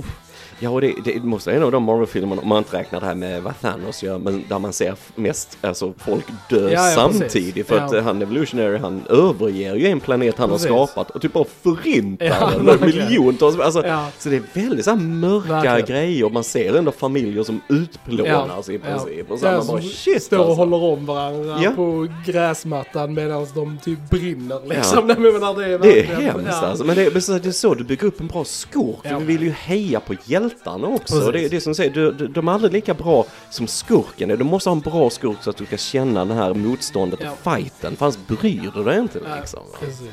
[0.59, 3.05] Ja och det, det måste vara en av de Marvel-filmerna, om man inte räknar det
[3.05, 6.95] här med vad Thanos gör, men där man ser mest alltså, folk dö Ja, ja,
[6.95, 7.33] samtidigt.
[7.55, 7.67] precis.
[7.67, 8.01] För att Ja.
[8.01, 10.69] han Evolutionary, han överger ju en planet han Precis.
[10.69, 12.79] har skapat och typ bara förintar den.
[12.85, 13.83] Miljontals, alltså.
[14.19, 15.85] Så det är väldigt så här mörka Verkligen.
[16.01, 16.29] grejer.
[16.29, 19.31] Man ser ändå familjer som utplånas i princip.
[19.31, 20.55] Och så man bara shit står och alltså.
[20.63, 25.07] håller om varandra på gräsmattan medan de typ brinner liksom.
[25.07, 26.85] Nej, men det, är Det är hemskt alltså.
[26.85, 28.97] Men det men så- det är så du bygger upp en bra skurk.
[29.19, 30.13] Vi vill ju heja på
[30.49, 31.25] hjältarna också.
[31.25, 34.29] Och det är det som säger, du, du, de är aldrig lika bra som skurken.
[34.29, 37.31] Du måste ha en bra skurk så att du kan känna det här motståndet Ja.
[37.31, 37.95] och fighten.
[37.95, 39.59] För annars bryr du dig inte liksom.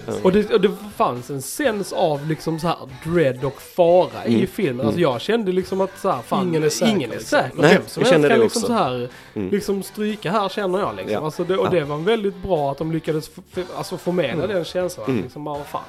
[0.07, 0.13] Ja.
[0.23, 4.35] Och det, och det fanns en sens av liksom så här dread och fara i
[4.35, 4.47] Mm.
[4.47, 4.87] filmen.
[4.87, 7.39] Alltså jag kände liksom att så här, fan, Ingen är säker, Ingen är liksom.
[7.39, 7.63] säker.
[7.63, 8.61] Nej, Vem som jag kan det liksom också.
[8.67, 9.51] så här, Mm.
[9.51, 11.13] liksom stryka här känner jag liksom.
[11.13, 11.25] Ja.
[11.25, 13.31] Alltså det, och det var väldigt bra att de lyckades
[13.77, 15.07] alltså förmedla den känslan.
[15.11, 15.23] Mm.
[15.23, 15.83] Liksom bara, fan.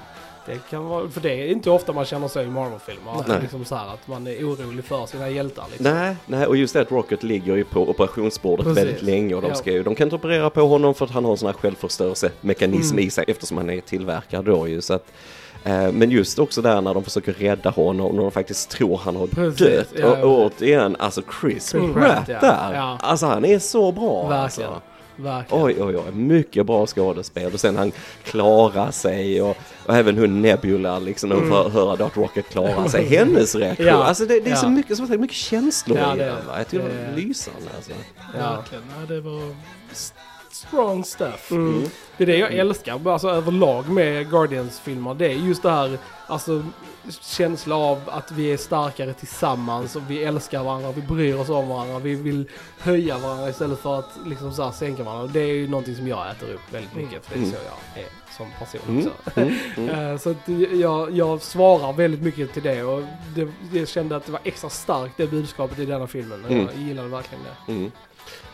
[0.46, 3.40] Det kan vara, för det är inte ofta man känner så i Marvel-filmer.
[3.42, 5.66] Liksom så att man är orolig för sina hjältar.
[5.72, 5.94] Liksom.
[5.94, 8.84] Nej, nej, och just det att Rocket ligger ju på operationsbordet Precis.
[8.84, 11.26] väldigt länge och de, ska ju, de kan inte operera på honom för att han
[11.26, 13.08] har en sån här självförstörelsemekanism Mm.
[13.08, 14.82] i sig eftersom han är tillverkad då ju.
[14.82, 15.06] Så att,
[15.64, 18.98] eh, men just också där när de försöker rädda honom och när de faktiskt tror
[18.98, 19.88] han har Precis, dött.
[19.96, 22.74] ja, och återigen, alltså Chris, Chris Pratt där.
[22.74, 22.98] Ja.
[23.02, 24.28] Alltså han är så bra.
[24.28, 24.70] Verkligen.
[24.70, 24.82] Alltså.
[25.16, 25.64] Verkligen.
[25.64, 26.12] Oj, oj, oj.
[26.14, 27.54] Mycket bra skådespel.
[27.54, 27.92] Och sen han
[28.24, 32.88] klarar sig och, och även hon Nebula liksom när hon får höra att Rocket klarar
[32.88, 33.06] sig.
[33.06, 33.88] Hennes reaktion.
[33.88, 34.00] Mm.
[34.00, 34.04] Ja.
[34.06, 34.56] Alltså det, det är Ja.
[34.56, 36.48] så mycket, som sagt, mycket känslor Ja, i det är den.
[36.48, 36.54] va?
[36.58, 37.92] Jag tycker det Det var lysande alltså.
[38.40, 38.56] Ja.
[38.56, 38.84] Verkligen.
[39.00, 39.56] Ja, det var
[40.52, 41.52] strong stuff.
[41.52, 41.84] Mm.
[42.18, 45.14] Det är det jag älskar alltså, överlag med Guardians-filmer.
[45.14, 45.98] Det är just det här
[46.28, 46.64] alltså
[47.12, 51.68] känsla av att vi är starkare tillsammans och vi älskar varandra, vi bryr oss om
[51.70, 55.28] varandra, vi vill höja varandra istället för att liksom så här sänka varandra.
[55.34, 57.52] Det är ju någonting som jag äter upp väldigt mycket, för det är Mm.
[57.52, 57.58] så
[57.96, 59.40] jag är som person Mm, också.
[59.42, 59.90] mm, mm.
[60.14, 60.36] Eh, Så
[60.74, 63.04] jag, jag svarar väldigt mycket till det och
[63.36, 63.48] det,
[63.80, 66.46] jag kände att det var extra starkt det budskapet i denna filmen.
[66.46, 66.66] och Mm.
[66.76, 67.92] Jag gillade verkligen det.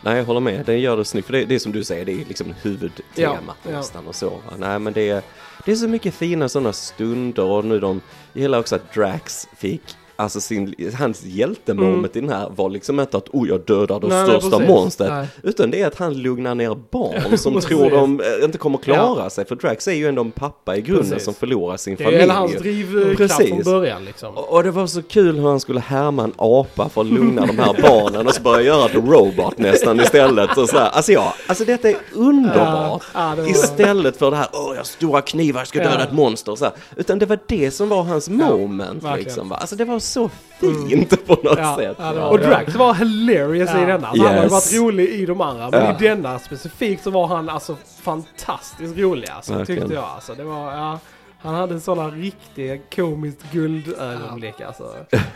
[0.00, 0.66] Nej, jag håller med.
[0.66, 1.26] Den gör det snyggt.
[1.26, 3.76] För det, det är som du säger, det är liksom huvudtemat Ja, ja.
[3.76, 4.40] nästan och så.
[4.58, 5.22] Nej, men det är,
[5.64, 8.00] det är så mycket fina sådana stunder och nu de,
[8.32, 9.82] jag gillar också att Drax fick
[10.16, 14.06] Alltså sin, hans hjältemoment i den här var liksom inte att oh jag dödar det
[14.06, 14.18] Mm.
[14.18, 14.74] Nej, nej, största precis.
[14.74, 15.10] monstret.
[15.10, 15.26] Nej.
[15.42, 19.30] Utan det är att han lugnar ner barn som tror de eh, inte kommer klara
[19.30, 19.44] sig.
[19.46, 21.24] För Drax är ju ändå en pappa i grunden Precis.
[21.24, 22.28] som förlorar sin Det är familj.
[22.30, 24.34] hans drivkraft från början liksom.
[24.36, 27.46] Och och det var så kul hur han skulle härma en apa för att lugna
[27.46, 30.58] de här barnen och så börja göra The Robot nästan istället.
[30.58, 30.88] Och så här.
[30.90, 33.02] Alltså ja, alltså detta är underbart.
[33.14, 36.04] Ja, ja, Istället för det här, åh jag har stora knivar, jag ska döda Ja.
[36.04, 36.54] ett monster.
[36.56, 36.74] Så här.
[36.96, 39.02] Utan det var det som var hans moment.
[39.02, 39.18] verkligen.
[39.24, 39.56] liksom, va?
[39.56, 41.96] Alltså det var så fint på något Ja, sätt.
[41.98, 42.24] ja, det va?
[42.24, 44.08] var, och Drax var hilarious i denna.
[44.08, 44.52] Alltså, Han hade Yes.
[44.52, 45.70] varit rolig i de andra.
[45.70, 45.90] Men Ja.
[45.90, 50.04] i denna specifikt så var han alltså fantastiskt rolig alltså, tyckte jag.
[50.04, 50.98] Alltså, det var, ja,
[51.42, 54.96] han hade sådana riktiga komiskt guldögonblick alltså.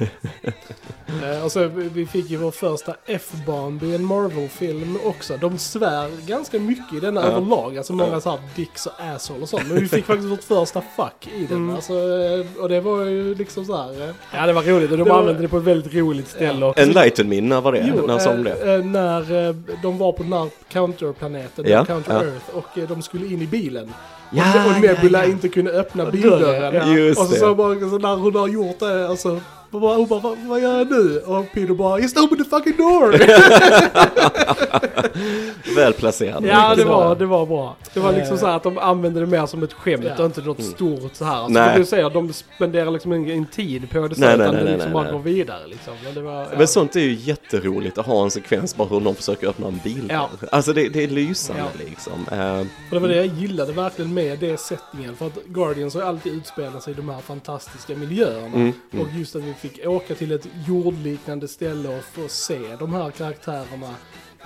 [1.23, 5.37] Eh, och så vi fick ju vår första F-bomb i en Marvel-film också.
[5.37, 7.27] De svär ganska mycket i denna Ja.
[7.27, 7.79] överlag.
[7.79, 9.69] Alltså många så här dicks och asshole och sånt.
[9.69, 11.57] Men vi fick faktiskt vårt första fuck i den.
[11.57, 11.75] Mm.
[11.77, 14.09] Alltså, eh, och det var ju liksom så här.
[14.09, 16.29] eh, Ja det var roligt och de Det var- använde det på ett väldigt roligt
[16.29, 16.83] ställe också.
[16.83, 18.07] Enlighten me, när var det?
[18.07, 18.83] när sa de det?
[18.85, 22.23] när de var på den här counterplaneten, Ja, Counter ja.
[22.25, 23.93] Earth, och de skulle in i bilen.
[24.37, 25.31] Ja, och, Nebula ja, ja.
[25.31, 27.11] inte kunde öppna bildörren.
[27.11, 27.41] och så, det.
[27.41, 29.41] så, bara, så när hon har gjort det, alltså,
[29.77, 31.19] hon bara, hon bara vad, vad gör jag nu?
[31.19, 33.13] Och Peter bara, just open the fucking door!
[35.77, 36.45] Väl placerad.
[36.47, 37.77] Ja det var, det var bra.
[37.95, 38.41] Det var liksom Eh.
[38.41, 40.15] så här att de använde det mer som ett skämt Ja.
[40.19, 40.71] och inte något Mm.
[40.73, 41.35] stort så här.
[41.37, 41.71] Alltså, Nej.
[41.73, 44.65] som du säger, de spenderar liksom ingen tid på det så, Nej, nej, utan nej,
[44.65, 45.13] det liksom nej, bara nej.
[45.13, 45.95] går vidare liksom.
[46.05, 46.47] Men det var, ja.
[46.59, 49.81] Men sånt är ju jätteroligt att ha en sekvens bara hur någon försöker öppna en
[49.85, 50.07] bil.
[50.11, 50.31] Ja.
[50.53, 51.69] Alltså det, det är lysande Ja.
[51.89, 52.13] liksom.
[52.33, 55.17] Eh, Och det var det jag gillade verkligen med det settingen.
[55.17, 58.47] För att Guardians har ju alltid utspelat sig i de här fantastiska miljöerna.
[58.47, 59.07] Mm, mm.
[59.07, 63.11] Och just att vi fick åka till ett jordliknande ställe och få se de här
[63.11, 63.95] karaktärerna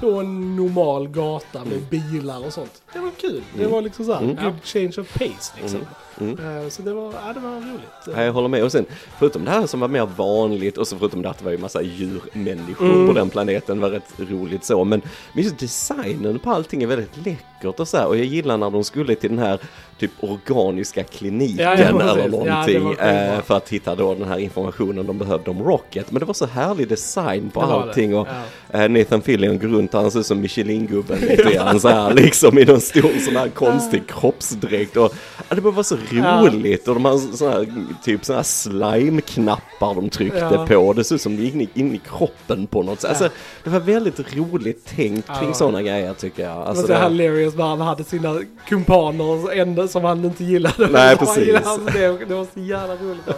[0.01, 2.83] på en normal gata med bilar och sånt.
[2.93, 3.43] Det var kul.
[3.55, 3.73] Det Mm.
[3.73, 4.37] var liksom såhär, Mm.
[4.45, 5.81] good change of pace liksom.
[6.21, 6.63] Mm.
[6.63, 8.17] Eh, Så det var, ja, det var roligt.
[8.17, 8.65] Ja, jag håller med.
[8.65, 8.87] Och sen
[9.19, 11.59] förutom det här som var mer vanligt och så förutom det att det var ju
[11.59, 13.07] massa djurmänniskor Mm.
[13.07, 14.85] på den planeten var rätt roligt så.
[14.85, 15.03] Men
[15.33, 18.07] men just designen på allting är väldigt läckert och så här.
[18.07, 19.59] Och jag gillar när de skulle till den här
[20.01, 23.35] typ organiska kliniken Ja, ja, eller Ja, det någonting skitbra.
[23.35, 26.11] eh, för att hitta då den här informationen de behövde om Rocket.
[26.13, 27.73] Men det var så härlig design på Det det.
[27.73, 28.29] allting och
[28.73, 28.83] Ja.
[28.83, 32.15] eh, Nathan Fillion går runt och han ser ut som Michelin-gubben lite grann så här
[32.15, 35.15] liksom i någon stor sån här konstig kroppsdräkt och
[35.49, 37.67] ja, det bara var så roligt och de har sån här
[38.05, 40.67] typ sån här slime-knappar de tryckte Ja.
[40.67, 43.11] på det såg ut som det gick in, in i kroppen på något sätt.
[43.21, 43.25] Ja.
[43.25, 46.57] Alltså det var väldigt roligt tänkt Ja, kring det sådana grejer tycker jag.
[46.57, 50.45] Det Alltså, var så det, hilarious när han hade sina kumpaner enda som han inte
[50.45, 50.89] gillade.
[50.91, 51.47] Nej, precis.
[51.47, 53.29] gillade Det, det var så jävla roligt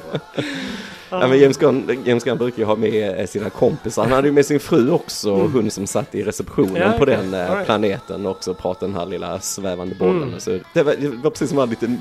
[1.11, 4.03] ja, men James Gunn, James Gunn brukar ju ha med eh, sina kompisar.
[4.03, 6.83] Han hade ju med sin fru också, hon som satt i receptionen Mm.
[6.93, 7.17] Ja, på okej.
[7.17, 7.67] den eh, right.
[7.67, 10.23] planeten också och pratade den här lilla svävande bollen.
[10.23, 10.41] Mm.
[10.41, 12.01] Så det, var, det var precis som en liten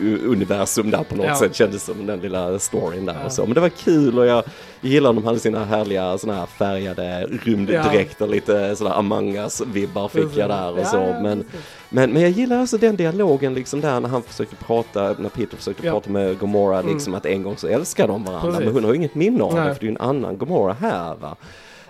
[0.00, 1.36] Gunn-universum där på något Ja.
[1.36, 3.26] sätt kändes som den lilla storyn där Ja.
[3.26, 3.44] och så.
[3.46, 4.44] Men det var kul och jag
[4.80, 10.50] gillar de hade sina härliga såna här färgade rymddräkter, lite sådär Among us-vibbar fick jag
[10.50, 10.96] där och Ja, så.
[10.96, 11.44] ja, Men.
[11.90, 15.56] Men, men jag gillar alltså den dialogen liksom där när han försöker prata, när Peter
[15.56, 15.92] försöker Ja.
[15.92, 16.92] prata med Gomorra Mm.
[16.92, 18.64] liksom att en gång så älskar de varandra Precis.
[18.64, 20.72] men hon har ju inget minne av det för det är ju en annan Gomorra
[20.80, 21.36] här va.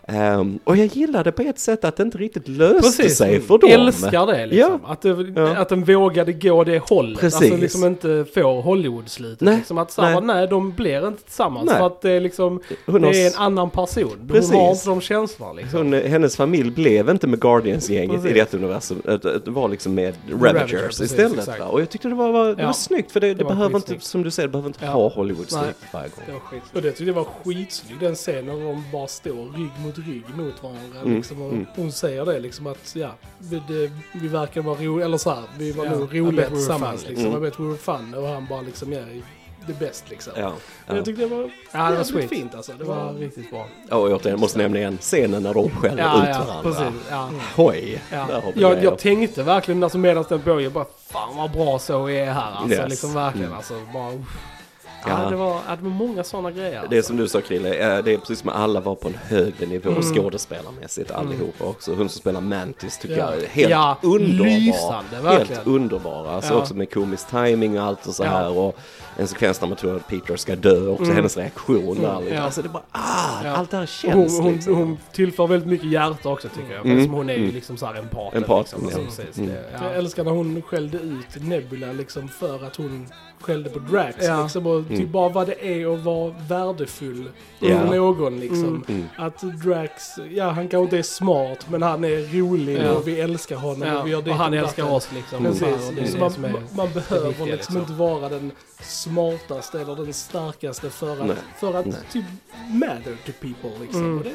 [0.09, 3.59] Ehm, och jag gillade på ett sätt att det inte riktigt löste Precis, sig för
[3.59, 3.71] dem.
[3.71, 4.85] älskar det liksom.
[4.85, 5.57] Att, det, Ja.
[5.57, 7.21] att den vågade gå det hållet.
[7.21, 7.41] Precis.
[7.43, 9.41] Alltså liksom inte få Hollywood-slutet.
[9.41, 10.21] Nej, Liksom att nej.
[10.23, 10.47] nej.
[10.49, 11.67] de blir inte tillsammans.
[11.67, 11.79] Nej.
[11.79, 14.29] För att det är liksom, Hon det är en annan person.
[14.29, 14.51] Precis.
[14.53, 15.79] Hon har inte de känslorna liksom.
[15.79, 18.35] hon, hennes familj blev inte med Guardians-gänget i Precis.
[18.35, 20.43] detta universum, det, det var liksom med Ravagers
[20.73, 21.47] Ravager, precis, istället.
[21.61, 21.67] Va?
[21.67, 22.67] Och jag tyckte det var, var, det Ja.
[22.67, 24.05] var snyggt för det, det, Det behöver inte, skitsnyggt.
[24.05, 24.91] som du säger, det behöver inte Ja.
[24.91, 25.73] ha Hollywood-stuk Nej.
[25.93, 26.25] varje gång.
[26.27, 26.41] Det var.
[26.75, 30.25] Och det tyckte jag var skitsnygg den scenen när de bara står rygg mot rygg
[30.37, 31.01] mot varandra.
[31.03, 31.67] Mm, Liksom, och mm.
[31.77, 35.43] Hon säger det liksom att ja, vi, det, vi verkar vara roliga, eller så här,
[35.59, 37.27] vi var Ja, nog roliga tillsammans fun, liksom.
[37.27, 37.39] Mm.
[37.39, 38.15] I bet we were fun.
[38.15, 39.01] Och han bara liksom, ja,
[39.67, 40.33] the best liksom.
[40.37, 40.53] Ja.
[40.87, 40.97] Ja.
[40.97, 42.29] Jag tyckte det var, Ja, det var sweet.
[42.31, 42.73] fint alltså.
[42.73, 43.67] Det Det var var riktigt bra.
[43.89, 46.63] Ja, och återigen, jag måste nämna igen scenen när de skäller Ja, ut ja, varandra.
[46.63, 47.07] precis.
[47.11, 47.31] Ja.
[47.57, 48.27] Oj, Ja.
[48.29, 51.51] där har vi Jag, jag tänkte verkligen alltså medan den började, jag bara fan vad
[51.51, 52.77] bra så är här alltså.
[52.79, 52.91] Yes.
[52.91, 53.57] Liksom verkligen Mm.
[53.59, 53.75] alltså.
[53.93, 54.39] Bara, uff.
[55.05, 55.31] Ja, Ja.
[55.31, 56.71] det, var, det var många sådana grejer.
[56.91, 57.09] Det är alltså.
[57.09, 59.67] som du sa Krille, eh, det är precis som att alla var på en högre
[59.67, 60.03] nivå Mm.
[60.03, 61.91] skådespelarmässigt allihopa också.
[61.95, 63.35] Hon som spelar Mantis tycker Ja.
[63.35, 64.45] jag är helt Ja, underbar.
[64.45, 65.57] lysande, verkligen.
[65.57, 66.31] Helt underbara.
[66.31, 66.59] Alltså Ja.
[66.59, 68.29] också med komisk timing och allt och så Ja.
[68.29, 68.59] här.
[68.59, 68.77] Och
[69.17, 71.17] en sekvens där man tror att Peter ska dö också, Mm.
[71.17, 72.19] hennes reaktion där.
[72.21, 72.37] Liksom.
[72.37, 72.43] ja.
[72.43, 74.75] Alltså det bara, ah, allt det här känns hon, hon, liksom.
[74.75, 76.87] hon tillför väldigt mycket hjärta också tycker jag.
[76.87, 77.55] Mm, hon är ju mm.
[77.55, 78.35] liksom såhär empat.
[78.35, 79.51] Empat, liksom, alltså, precis, Mm.
[79.51, 79.89] det, Jag ja.
[79.91, 83.07] älskar när hon skällde ut Nebula liksom för att hon
[83.47, 84.17] skällde på Drax.
[84.27, 84.43] Ja.
[84.43, 85.13] Liksom, och typ Mm.
[85.13, 87.29] bara vad det är att vara värdefull
[87.59, 87.79] Ja.
[87.81, 88.65] för någon liksom.
[88.65, 88.83] Mm.
[88.89, 89.05] Mm.
[89.17, 92.93] Att Drax, ja han kanske inte är smart men han är rolig Ja.
[92.93, 94.97] och vi älskar honom Ja, och vi har och dit han och älskar datten.
[94.97, 95.39] oss liksom.
[95.39, 95.53] Mm.
[95.53, 97.77] Precis, och det så det man, som är- man, behöver viktiga, liksom liksom.
[97.77, 101.37] inte vara den smartaste eller den starkaste för att, Nej.
[101.61, 101.95] för att Nej.
[102.13, 102.25] typ
[102.73, 104.05] matter to people liksom.
[104.05, 104.19] Mm.
[104.19, 104.31] Och det,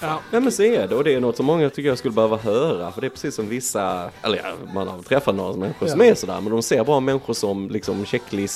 [0.00, 0.18] Ja.
[0.32, 2.36] Ja men så är det och det är något som många tycker jag skulle behöva
[2.36, 6.00] höra för det är precis som vissa, eller ja, man har träffat några människor som
[6.00, 6.06] Ja.
[6.06, 8.04] är sådär men de ser bara människor som liksom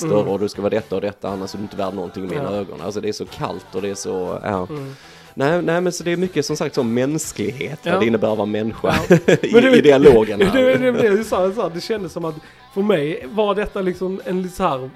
[0.01, 0.33] checklistor Mm.
[0.33, 2.43] och du ska vara detta och detta annars är du inte värd någonting i mina
[2.43, 2.51] Ja.
[2.51, 2.81] ögon.
[2.81, 4.67] Alltså det är så kallt och det är så, ja.
[4.71, 4.95] Mm.
[5.35, 7.93] Nej, nej men så det är mycket som sagt som mänsklighet, Ja.
[7.93, 9.17] vad det innebär att vara människa Ja.
[9.43, 10.63] i, Men det- i dialogen Det, här.
[10.63, 12.35] det, det, det, jag sa, det kändes som att
[12.75, 14.91] för mig var detta liksom en lite så här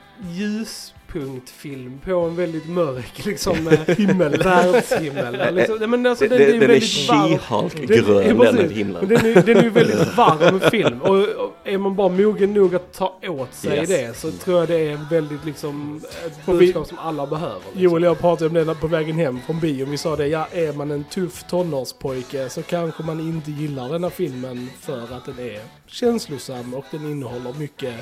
[1.14, 5.55] ljuspunktfilm på en väldigt mörk liksom eh, himmel, världshimmel.
[5.55, 5.90] Liksom.
[5.90, 7.38] Men alltså, den, är ju den är väldigt varm.
[7.38, 9.09] She-Hulk-grön ja, den himlen.
[9.09, 12.75] Den är, den är ju väldigt varm film och, och är man bara mogen nog
[12.75, 13.88] att ta åt sig Yes.
[13.88, 17.55] det så tror jag det är väldigt liksom ett budskap som alla behöver.
[17.55, 17.83] Liksom.
[17.83, 19.90] Joel och jag pratade om det på vägen hem från bion.
[19.90, 24.03] Vi sa det, ja är man en tuff tonårspojke så kanske man inte gillar den
[24.03, 27.94] här filmen för att den är känslosam och den innehåller mycket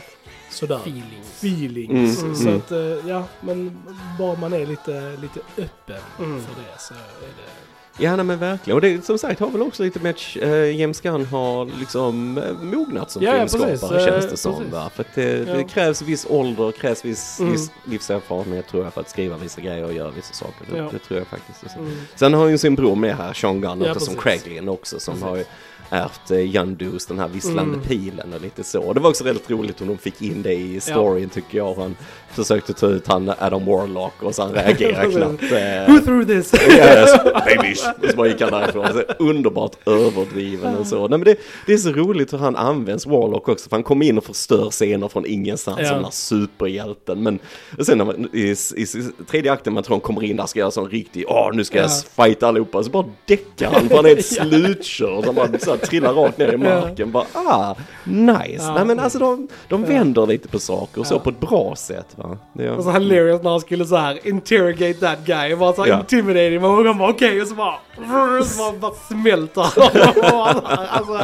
[0.58, 1.28] sådär Feelings.
[1.38, 2.22] feelings.
[2.22, 2.56] Mm, Så mm.
[2.56, 3.78] att, eh, ja, men
[4.18, 6.40] bara man är lite, lite öppen Mm.
[6.40, 6.98] för det så är
[7.36, 7.42] det...
[8.00, 8.74] Ja nej, men verkligen.
[8.74, 12.38] Och det som sagt har väl också lite med att eh, James Gunn har liksom
[12.38, 14.04] eh, mognat som Ja, filmskapare precis.
[14.04, 14.70] känns det som.
[14.70, 14.90] Va?
[14.94, 15.68] För att det, det Ja.
[15.68, 17.52] krävs viss ålder, krävs viss, Mm.
[17.52, 20.66] viss livserfarenhet tror jag för att skriva vissa grejer och göra vissa saker.
[20.72, 20.88] Det, Ja.
[20.92, 21.76] det tror jag faktiskt.
[21.76, 21.96] Mm.
[22.14, 24.14] Sen har ju sin bror med här, Sean Gunn, Ja, som.
[24.16, 25.28] Craiglin också som Precis.
[25.28, 25.44] har ju
[25.90, 27.80] ärvt eh, Yandus, den här visslande Mm.
[27.80, 28.92] pilen och lite så.
[28.92, 31.74] Det var också väldigt roligt hur de fick in det i storyn tycker jag.
[31.74, 31.96] Han
[32.32, 35.42] försökte ta ut han Adam Warlock och så han reagerade knappt.
[35.42, 36.54] Eh, Who threw this?
[36.78, 37.86] Yes, babies.
[38.02, 38.86] Och så bara gick han därifrån.
[38.92, 40.98] Så underbart överdriven och så.
[41.08, 43.68] Nej, men det, det är så roligt hur han används, Warlock också.
[43.68, 45.86] För han kommer in och förstör scener från ingenstans Ja.
[45.88, 47.22] som den här superhjälten.
[47.22, 47.38] Men
[47.80, 48.40] sen när man, i,
[48.76, 48.86] i, i
[49.30, 51.78] tredje akten man tror han kommer in där ska göra sån riktig, åh nu ska
[51.78, 52.24] jag Ja.
[52.24, 52.82] fighta allihopa.
[52.82, 55.24] Så bara däckar han för han är helt slutkörd.
[55.24, 57.12] Så bara så trillar rakt ner i marken.
[57.12, 58.64] Bara, ah, nice.
[58.64, 58.74] Ja.
[58.74, 59.88] Nej men alltså de, de Ja.
[59.88, 61.18] vänder lite på saker och så Ja.
[61.18, 62.38] på ett bra sätt va.
[62.52, 65.56] Det är, Och så hilarious när han skulle så här interrogate that guy.
[65.56, 66.00] Bara så här Ja.
[66.00, 66.64] intimidating.
[66.64, 67.74] Och han bara okej och så bara...
[68.44, 70.60] Så bara, bara smälter han.
[70.88, 71.20] alltså,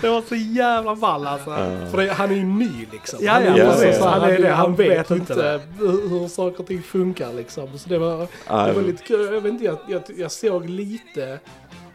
[0.00, 1.50] Det var så jävla ball alltså.
[1.50, 1.90] Ja.
[1.90, 3.18] För det, han är ju ny liksom.
[3.22, 4.00] Ja, han ja, är, precis.
[4.04, 7.78] Han är det, han vet inte hur, saker och ting funkar liksom.
[7.78, 9.34] Så det var, Ja, det var lite kul.
[9.34, 11.38] Jag vet inte, jag, jag, jag såg lite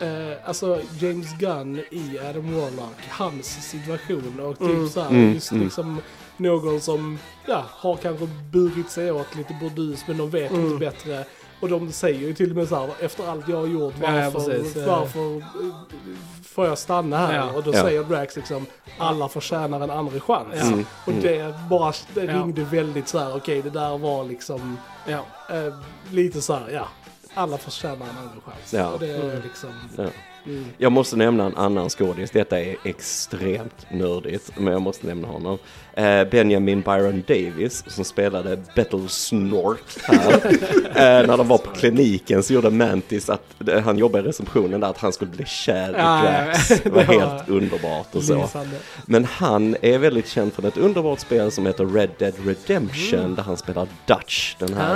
[0.03, 4.89] Eh, alltså James Gunn i Adam Warlock, hans situation och typ Mm.
[4.89, 5.63] så här, Mm, just mm.
[5.63, 6.01] liksom
[6.37, 10.65] någon som ja, har kanske burit sig åt lite burdus men de vet Mm.
[10.65, 11.25] inte bättre.
[11.59, 14.51] Och de säger ju till och med så här, efter allt jag har gjort, varför,
[14.79, 14.85] ja.
[14.87, 15.43] varför eh,
[16.43, 17.35] får jag stanna här?
[17.35, 17.51] Ja.
[17.51, 17.81] Och då Ja.
[17.81, 18.65] säger Drax liksom,
[18.97, 20.61] alla förtjänar en andra chans.
[20.61, 21.21] Mm, Och mm.
[21.23, 25.19] det bara det ringde väldigt så här, okej det där var liksom eh,
[26.11, 26.87] lite så här, ja,
[27.33, 28.73] alla förtjänar en andra chans.
[28.73, 28.87] Ja.
[28.93, 29.41] Och det är Mm.
[29.43, 30.03] liksom, Ja.
[30.45, 30.65] mm.
[30.77, 32.31] Jag måste nämna en annan skådis.
[32.31, 35.57] Detta är extremt nördigt, men jag måste nämna honom.
[35.95, 40.33] Eh, Benjamin Byron Davis som spelade Battle Snork här.
[41.21, 44.79] eh, när de var på kliniken så gjorde Mantis att eh, han jobbade i receptionen
[44.79, 46.67] där att han skulle bli kär i Ja, Drax.
[46.83, 48.49] Det var helt underbart och så.
[49.05, 53.43] Men han är väldigt känd för ett underbart spel som heter Red Dead Redemption där
[53.43, 54.93] han spelar Dutch, den här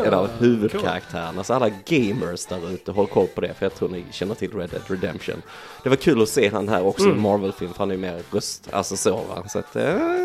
[0.00, 1.44] Ah, en av huvudkaraktärerna.
[1.44, 4.52] Så alla gamers där ute, håll koll på det för jag tror ni känner till
[4.52, 5.42] Red Dead Redemption.
[5.82, 8.00] Det var kul att se han här också i en Marvel-film för han är ju
[8.00, 9.44] mer röst, alltså så va.
[9.48, 9.76] Så att,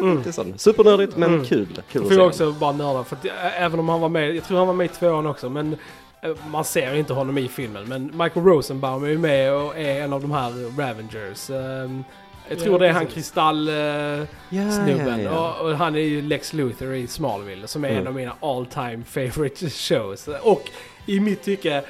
[0.04, 1.46] eh, lite sån, supernördigt men Mm.
[1.46, 1.68] kul.
[1.92, 4.44] kul Får jag också bara nörda, för att, ä- även om han var med, jag
[4.44, 5.76] tror han var med i tvåan också, men
[6.22, 7.84] eh, man ser inte honom i filmen.
[7.88, 11.50] Men Michael Rosenbaum är ju med och är en av de här Ravengers.
[11.50, 12.04] Ehm,
[12.50, 14.28] Jag tror Ja, det är han kristallsnubben.
[14.50, 15.56] Ja, snubben ja, ja.
[15.62, 18.02] Och, och han är ju Lex Luthor i Smallville som är Mm.
[18.02, 20.28] en av mina all time favorite shows.
[20.42, 20.70] Och
[21.06, 21.84] i mitt tycke,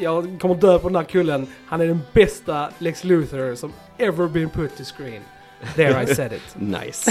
[0.00, 4.28] jag kommer dö på den här kullen, han är den bästa Lex Luthor som ever
[4.28, 5.22] been put to screen.
[5.76, 6.42] There I said it.
[6.54, 7.10] Nice.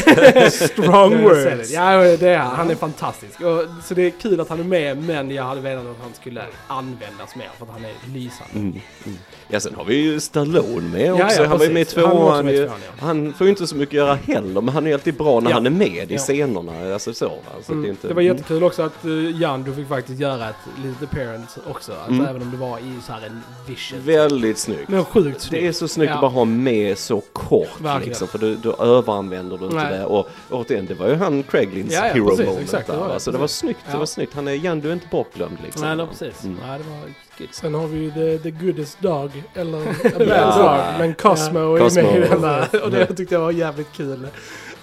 [0.68, 1.72] Strong words.
[1.72, 2.56] Ja, det är han.
[2.56, 3.42] Han är fantastisk.
[3.42, 6.14] Och, så det är kul att han är med, men jag hade velat att han
[6.14, 8.54] skulle användas mer för att han är lysande.
[8.56, 8.68] Mm.
[9.06, 9.18] Mm.
[9.48, 11.42] Ja, sen har vi ju Stallone med Ja, också.
[11.42, 12.04] ja, han var ju med i precis.
[12.04, 12.46] Han tvåan.
[12.46, 13.06] med tvåan, ja.
[13.06, 15.56] Han får ju inte så mycket göra heller, men han är alltid bra när Ja.
[15.56, 16.20] han är med i Ja.
[16.20, 16.94] scenerna.
[16.94, 17.36] Alltså så, va?
[17.66, 17.84] så Mm.
[17.84, 21.60] det, inte, Det var jättekul också att uh, Jandu fick faktiskt göra ett litet appearance
[21.70, 21.92] också.
[21.92, 22.26] Alltså Mm.
[22.26, 24.00] även om det var i så här en vision.
[24.06, 24.90] Väldigt snyggt.
[24.90, 25.64] Men sjukt Det snyggt.
[25.64, 26.16] är så snyggt Ja.
[26.16, 28.08] att bara ha med så kort Verkligen.
[28.10, 29.98] liksom, för då, då överanvänder du inte Nej.
[29.98, 30.06] det.
[30.06, 33.00] Och återigen, det var ju han Craiglins Ja, ja, hero precis, moment exakt, det där.
[33.00, 34.00] var det, Alltså, det var snyggt, det Ja.
[34.00, 34.34] var snyggt.
[34.34, 35.82] Han är, Jan, du är inte bortglömd liksom.
[35.82, 36.44] Nej, no, precis.
[36.44, 36.58] Mm.
[36.68, 37.00] Nej, det var
[37.38, 37.48] good.
[37.52, 40.58] Sen har vi ju the, the goodest dog, eller a Ja.
[40.58, 42.02] dog, men Cosmo är Cosmo.
[42.04, 42.66] med i denna.
[42.84, 44.28] Och det tyckte jag var jävligt kul.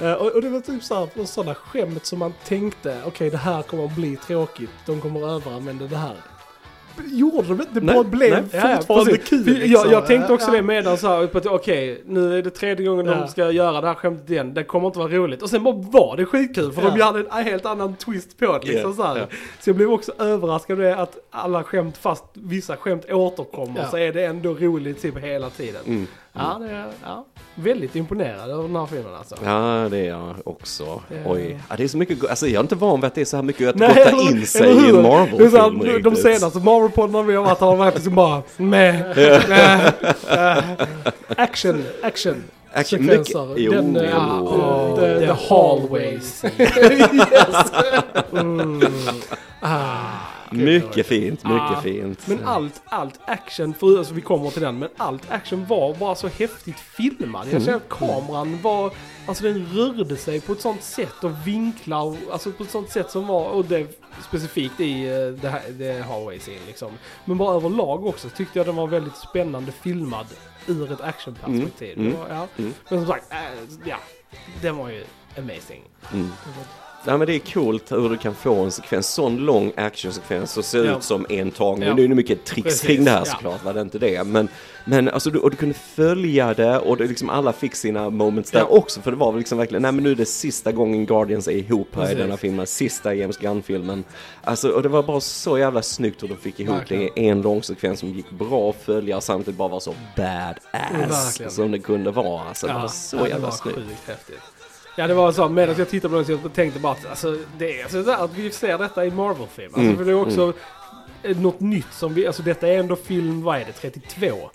[0.01, 3.62] Eh, och, och det var typ såhär, sådana skämt som man tänkte, okej det här
[3.62, 6.16] kommer att bli tråkigt, de kommer att överanvända det här.
[7.06, 7.66] Gjorde de inte?
[7.72, 8.42] Det Nej, bara blev nej.
[8.52, 9.28] Ja, ja, fortfarande precis.
[9.28, 9.44] kul.
[9.44, 9.70] Liksom.
[9.70, 10.52] jag, jag tänkte också Ja.
[10.56, 13.14] det medan så här, på att okej, nu är det tredje gången Ja.
[13.14, 14.54] de ska göra det här skämtet igen.
[14.54, 15.42] Det kommer inte vara roligt.
[15.42, 17.04] Och sen bara var det skitkul för de Ja.
[17.04, 18.66] hade en helt annan twist på det.
[18.68, 19.16] Liksom, Ja, så, här.
[19.18, 19.26] ja.
[19.61, 23.90] så jag blev också överraskad över att alla skämt, fast vissa skämt återkommer, Ja.
[23.90, 25.80] så är det ändå roligt typ hela tiden.
[25.87, 26.06] Mm.
[26.33, 29.35] Ja, det är, ja, väldigt imponerad över den här filmen alltså.
[29.45, 30.85] Ja, det är jag också.
[30.85, 31.17] Ja.
[31.27, 31.61] Oj.
[31.71, 33.37] Ja, det är så mycket, alltså jag är inte van vid att det är så
[33.37, 34.97] här mycket att Nej, gotta eller- in sig i en?
[34.97, 36.23] Det Marvel-film De riktigt.
[36.23, 39.17] senaste Marvel-poddarna vi har varit har varit liksom bara med,
[39.49, 39.93] med,
[40.31, 40.64] äh,
[41.37, 42.45] action, action.
[42.99, 44.11] Mycket, jo, Den, eh, jo.
[44.61, 46.45] ja, the, the the hallways.
[46.59, 47.73] yes.
[48.33, 48.83] Mm.
[49.61, 49.97] Ah,
[50.52, 51.80] mycket fint, mycket Ah.
[51.80, 52.26] fint.
[52.26, 56.14] Men allt, allt action, för, alltså vi kommer till den, men allt action var bara
[56.14, 57.48] så häftigt filmad.
[57.50, 58.92] Jag känner att kameran var,
[59.26, 63.11] alltså den rörde sig på ett sånt sätt och vinklar, alltså på ett sånt sätt
[63.11, 63.87] som var, och det
[64.28, 66.92] specifikt i eh, det här, det hallway scene liksom.
[67.24, 70.26] Men bara överlag också tyckte jag den var väldigt spännande filmad
[70.66, 71.98] ur ett actionperspektiv.
[71.98, 72.46] Mm, var, ja.
[72.56, 72.74] mm.
[72.90, 73.38] Men som sagt, äh,
[73.84, 73.96] ja,
[74.62, 75.04] den var ju
[75.38, 75.82] amazing.
[77.06, 80.64] Ja, men det är coolt hur du kan få en sekvens, sån lång actionsekvens och
[80.64, 80.96] se Ja.
[80.96, 81.88] ut som en tagning.
[81.88, 81.94] Ja.
[81.94, 83.24] Nu är det mycket tricks Precis, kring det här ja.
[83.24, 84.24] såklart, var det inte det.
[84.24, 84.48] Men,
[84.84, 88.50] men alltså, du, och du kunde följa det och det, liksom alla fick sina moments
[88.50, 88.66] där Ja.
[88.66, 89.00] också.
[89.00, 91.52] För det var väl liksom verkligen, nej men nu är det sista gången Guardians är
[91.52, 92.18] ihop här Precis.
[92.18, 92.66] i denna filmen.
[92.66, 94.04] Sista James Gunn-filmen.
[94.44, 97.11] Alltså, och det var bara så jävla snyggt hur de fick ihop Verkligen.
[97.14, 99.94] det i en lång sekvens som gick bra att följa och samtidigt bara var så
[100.16, 101.50] badass Verkligen.
[101.52, 102.48] som det kunde vara.
[102.48, 103.76] Alltså, det var så ja, det jävla var snyggt.
[103.76, 104.38] sjukt häftigt.
[104.98, 107.78] Ja det var så, medan jag tittade på den så tänkte bara att alltså, det
[107.80, 109.72] är alltså, där, att vi ser detta i Marvel-film.
[109.74, 110.52] Alltså, Mm, för det är också
[111.22, 114.26] eh, något nytt som vi, alltså detta är ändå film, vad är det, 32?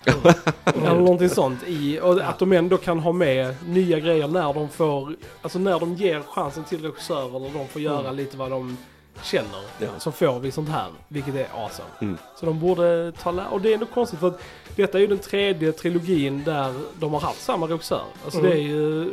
[0.64, 4.68] Eller någonting sånt i, och att de ändå kan ha med nya grejer när de
[4.68, 8.16] får, alltså när de ger chansen till regissörer eller de får göra Mm.
[8.16, 8.76] lite vad de
[9.22, 9.60] känner.
[9.78, 9.86] Ja.
[9.98, 11.88] Så får vi sånt här, vilket är awesome.
[12.00, 12.18] Mm.
[12.40, 14.40] Så de borde ta Och det är ändå konstigt för att
[14.76, 18.02] detta är ju den tredje trilogin där de har haft samma regissör.
[18.24, 18.50] Alltså Mm.
[18.50, 19.10] det är ju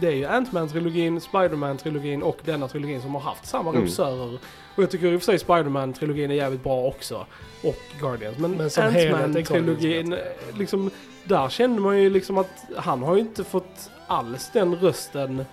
[0.00, 3.82] det är ju Ant-Man-trilogin, Spider-Man-trilogin och denna trilogin som har haft samma Mm.
[3.82, 4.38] regissörer.
[4.74, 7.26] Och jag tycker i och för sig Spider-Man-trilogin är jävligt bra också.
[7.62, 8.38] Och Guardians.
[8.38, 10.16] Men, Men Ant-Man-trilogin,
[10.58, 10.90] liksom,
[11.24, 15.44] där kände man ju liksom att han har ju inte fått alls den rösten.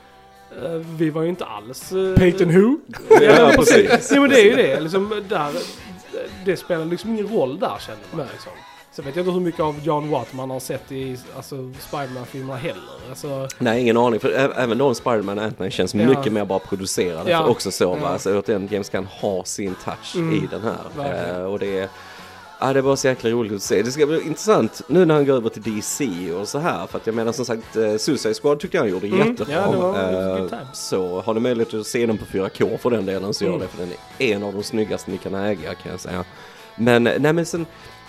[0.63, 1.91] Eh, Vi var ju inte alls...
[1.91, 2.77] eh, Peyton Who?
[3.21, 4.12] Ja, precis.
[4.12, 4.79] Ja men det är ju det.
[4.79, 5.51] Liksom, där,
[6.45, 8.17] det spelar liksom ingen roll där känner man.
[8.19, 8.27] Nej.
[8.31, 8.51] Liksom.
[8.95, 12.55] Sen vet jag inte hur mycket av John Watt man har sett i alltså, Spiderman-filmerna
[12.60, 12.84] heller.
[13.10, 14.19] Alltså, Nej, ingen aning.
[14.19, 16.08] För även då en Spiderman och Ant-Man känns Ja.
[16.10, 17.31] mycket mer bara producerade.
[17.31, 17.41] Ja.
[17.43, 17.97] För också så, va?
[18.01, 18.08] Ja.
[18.08, 20.34] Alltså, återigen, James kan ha sin touch Mm.
[20.43, 21.36] i den här.
[21.39, 21.89] Eh, och det är...
[22.60, 23.81] Ja, det bara så jäkla roligt att se.
[23.81, 26.88] Det ska bli intressant nu när han går över till DC och så här.
[26.88, 29.19] För att jag menar som sagt, eh, Suicide Squad tyckte jag han gjorde Mm.
[29.27, 29.53] jättebra.
[29.53, 33.05] Ja, det var Eh, så har ni möjlighet att se den på 4K för den
[33.05, 33.62] delen så gör Mm.
[33.62, 33.67] det.
[33.67, 36.23] För den är en av de snyggaste ni kan äga kan jag säga.
[36.75, 37.65] Men, nej men sen...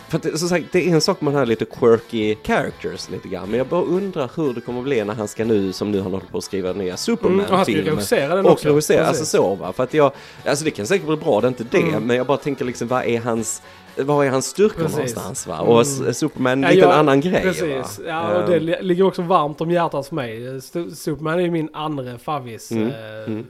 [0.09, 3.11] För att, det- som sagt, det är en sak med de här lite quirky characters
[3.11, 3.49] lite grann.
[3.51, 6.01] Men jag bara undrar hur det kommer att bli när han ska nu, som nu
[6.01, 7.65] han håller på att skriva den nya mm, och han Superman-filmen.
[7.65, 8.69] ska ju regissera den Och också.
[8.69, 9.73] regissera, alltså så va.
[9.73, 10.13] För att jag,
[10.45, 11.79] alltså det kan säkert bli bra, det är inte det.
[11.83, 12.03] Mm.
[12.05, 13.63] Men jag bara tänker liksom, vad är hans,
[13.97, 14.97] vad är hans styrkor Precis.
[14.97, 15.55] någonstans va?
[15.57, 15.69] Mm.
[15.69, 17.99] Och S- Superman, Ja, lite en jag- annan grej Precis.
[17.99, 18.05] va.
[18.07, 20.61] Ja, och det Ehm, li- ligger också varmt om hjärtat för mig.
[20.95, 22.95] Superman är ju min andra favvis Mm, eh,
[23.27, 23.47] mm.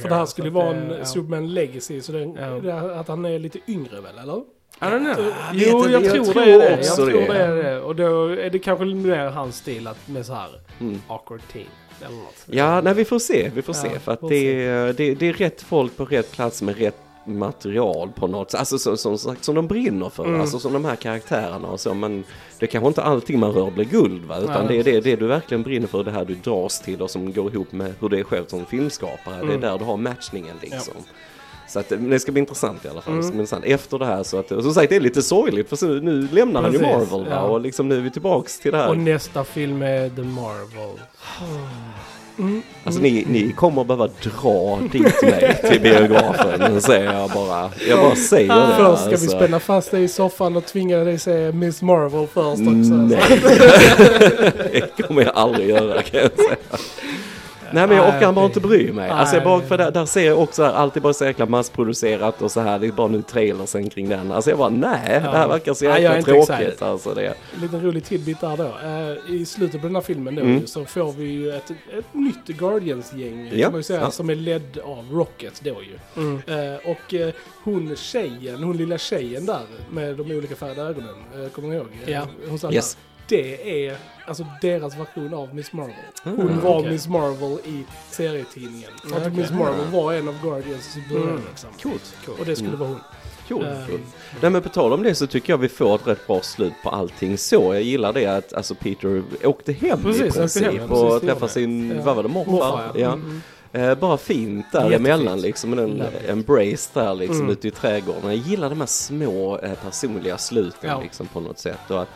[0.00, 1.04] För det här skulle Så vara en eh, ja.
[1.04, 2.46] Superman Legacy, så den, Ja.
[2.62, 4.42] det, att han är lite yngre väl, eller?
[4.82, 5.32] I don't know.
[5.52, 6.84] Jo, jag, jag tror det är det.
[6.86, 7.26] Jag tror det.
[7.26, 7.80] det är det.
[7.80, 10.48] Och då är det kanske mer hans stil att med så här
[10.80, 11.02] mm.
[11.08, 11.64] awkward teen
[12.06, 12.44] eller något.
[12.46, 13.98] Ja, nej vi får se, vi får Ja, se.
[13.98, 18.08] För att det, är- det, det är rätt folk på rätt plats med rätt material
[18.16, 18.54] på något.
[18.54, 20.40] Alltså som, som, sagt, som de brinner för, Mm.
[20.40, 21.94] alltså som de här karaktärerna och så.
[21.94, 22.24] Men
[22.58, 25.16] det kanske inte allting man rör blir guld va, utan Nej, det är det, det
[25.16, 28.08] du verkligen brinner för, det här du dras till och som går ihop med hur
[28.08, 29.34] det är själv som filmskapare.
[29.36, 29.56] Det Mm.
[29.56, 30.94] är där du har matchningen liksom.
[31.70, 33.14] Så att, det ska bli intressant i alla fall.
[33.14, 36.00] Bli intressant efter det här så att, och som sagt det är lite sorgligt för
[36.00, 37.40] nu lämnar han ju Precis, Marvel ja.
[37.40, 38.88] och liksom nu är vi tillbaks till det här.
[38.88, 40.98] Och nästa film är The Marvel.
[42.38, 42.62] Mm.
[42.84, 47.70] Alltså ni, ni kommer behöva dra dit mig till biografen, säger jag bara.
[47.88, 48.74] Jag bara säger det.
[48.76, 49.36] Först ska vi alltså.
[49.36, 52.94] spänna fast dig i soffan och tvinga dig se Miss Marvel först också.
[52.94, 53.40] Nej,
[54.72, 56.56] det kommer jag aldrig göra kan jag säga.
[57.72, 58.56] Nej men jag Nej, orkar bara okej.
[58.56, 59.10] inte bry mig.
[59.10, 59.66] Alltså jag bara, Nej.
[59.68, 62.78] för där, där ser jag också här, alltid bara så jäkla massproducerat och så här,
[62.78, 64.32] det är bara nu trailersen kring den.
[64.32, 66.88] Alltså jag bara nej, det här verkar så Nej, jag är jäkla inte tråkigt excited.
[66.88, 67.26] alltså det.
[67.54, 68.64] En liten rolig tidbit där då.
[69.28, 70.66] Eh, I slutet på den här filmen då Mm.
[70.66, 74.10] så får vi ju ett, ett nytt Guardians-gäng Ja, kan man ju säga, ja.
[74.10, 76.22] som är ledd av Rocket då ju.
[76.22, 76.36] Mm.
[76.46, 77.30] Eh, och eh,
[77.64, 79.60] hon tjejen, hon lilla tjejen där
[79.90, 81.14] med de olika färgade ögonen,
[81.54, 81.86] kommer ni ihåg?
[82.06, 82.26] Ja.
[82.48, 82.94] Hon Yes.
[82.94, 83.09] där.
[83.30, 85.94] Det är alltså deras version av Miss Marvel.
[86.24, 86.90] Hon Mm, var okej.
[86.92, 88.90] Miss Marvel i serietidningen.
[89.02, 89.30] För att Okej.
[89.36, 91.42] Miss Marvel var en av Guardians i början Mm.
[91.50, 91.70] liksom.
[91.82, 92.14] Coolt.
[92.40, 92.80] Och det skulle Mm.
[92.80, 93.00] vara hon.
[93.48, 94.00] Cool, Ehm, cool.
[94.40, 96.72] Nej men på tal om det så tycker jag vi får ett rätt bra slut
[96.82, 97.74] på allting så.
[97.74, 101.26] Jag gillar det att alltså Peter åkte hem Precis, i princip hem, och precis, det
[101.26, 102.02] träffade sin, Ja.
[102.04, 102.80] vad var det, morfar?
[102.94, 103.00] Ja.
[103.00, 103.12] ja.
[103.12, 103.42] Mm.
[103.72, 107.50] Eh, bara fint däremellan liksom, en embrace där liksom Mm.
[107.50, 108.20] ute i trädgården.
[108.24, 111.00] Jag gillar de här små eh, personliga sluten Ja.
[111.02, 111.78] liksom på något sätt.
[111.90, 112.08] Och, att,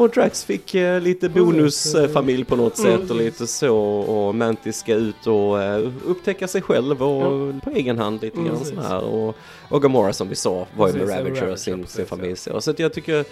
[0.00, 3.00] och Drax fick eh, lite bonusfamilj på något Mm.
[3.00, 7.70] sätt och lite så och Mantis ska ut och eh, upptäcka sig själv och på
[7.70, 8.74] egen hand lite Mm, grann precis.
[8.74, 9.00] sån här.
[9.04, 9.36] Och,
[9.68, 12.36] och Gamora som vi sa var ju med Ravager och sin, sin familj.
[12.36, 13.24] Så, så att jag tycker,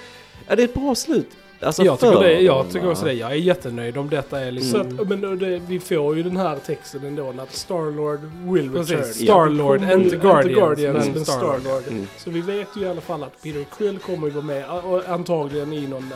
[0.48, 1.28] ja det är ett bra slut.
[1.60, 3.12] Alltså jag tycker, det, jag tycker också det.
[3.12, 4.80] Jag är jättenöjd om detta är liksom...
[4.80, 8.20] Att, men det, vi får ju den här texten ändå att Starlord
[8.52, 8.90] will Precis.
[8.90, 9.12] return.
[9.26, 11.60] Starlord, Det kommer- inte Guardians, Guardians men men Starlord.
[11.60, 11.82] Starlord.
[11.88, 12.06] Mm.
[12.16, 15.08] Så vi vet ju i alla fall att Peter Quill kommer ju vara med, och
[15.08, 16.12] antagligen i någon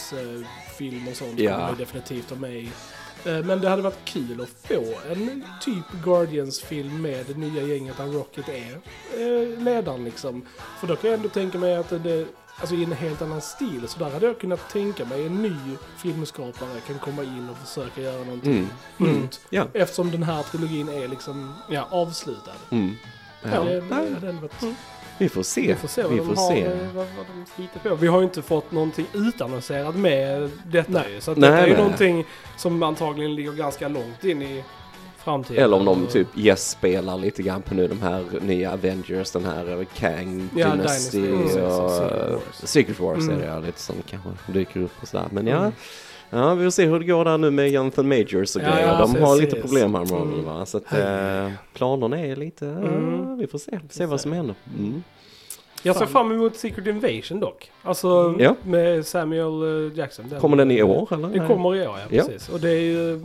[0.00, 1.38] Avengers-film och sånt.
[1.40, 1.52] Ja.
[1.66, 2.68] kommer definitivt vara med i.
[3.24, 7.96] Eh, Men det hade varit kul att få en typ Guardians-film med det nya gänget
[7.96, 8.78] där Rocket är
[9.20, 10.42] eh, ledaren liksom.
[10.80, 12.26] För då kan jag ändå tänka mig att det,
[12.60, 15.54] alltså i en helt annan stil, så där hade jag kunnat tänka mig en ny
[15.96, 19.12] filmskapare kan komma in och försöka göra någonting Mm.
[19.20, 19.40] nytt.
[19.50, 19.64] Ja.
[19.72, 21.88] Eftersom den här trilogin är liksom Ja.
[21.90, 22.52] avslutad.
[22.70, 22.94] Mm.
[23.42, 23.64] Ja, Ja.
[23.64, 23.80] det,
[24.20, 24.76] det ändå varit...
[25.18, 25.60] Vi får se.
[25.60, 26.62] Vi får se vad Vi de får har, se.
[26.64, 27.94] eh, vad, vad de hittar på.
[27.94, 31.12] Vi har ju inte fått någonting utannonserat med detta Nej.
[31.12, 31.20] ju.
[31.20, 32.24] Så att Nej, detta är ju någonting
[32.56, 34.64] som antagligen ligger ganska långt in i
[35.30, 35.64] framtiden.
[35.64, 39.44] Eller om de Och- typ yes-spelar lite grann på nu de här nya Avengers, den
[39.44, 42.70] här eh, Kang Ja, Dynasty Dynasty, och precis, Secret Wars.
[42.70, 43.36] Secret Wars Mm.
[43.36, 45.26] är det ja, lite som kanske dyker upp och sådär.
[45.30, 45.72] Men ja, Mm.
[46.30, 48.86] ja, vi får se hur det går där nu med Jonathan Majors och Ja, grejer.
[48.88, 50.44] ja, de har lite problem här Marvel Mm.
[50.44, 50.66] va.
[50.66, 53.24] Så att eh, planerna är lite, Mm.
[53.28, 54.54] ja, vi får se, se vad som händer.
[54.78, 55.02] Mm.
[55.82, 57.70] Jag ser fram emot Secret Invasion dock.
[57.82, 58.54] Alltså Ja.
[58.64, 60.24] med Samuel eh, Jackson.
[60.40, 61.28] Kommer den i år eller?
[61.28, 62.24] Den kommer i år, ja Ja.
[62.24, 62.48] precis.
[62.48, 63.20] Och det är ju eh,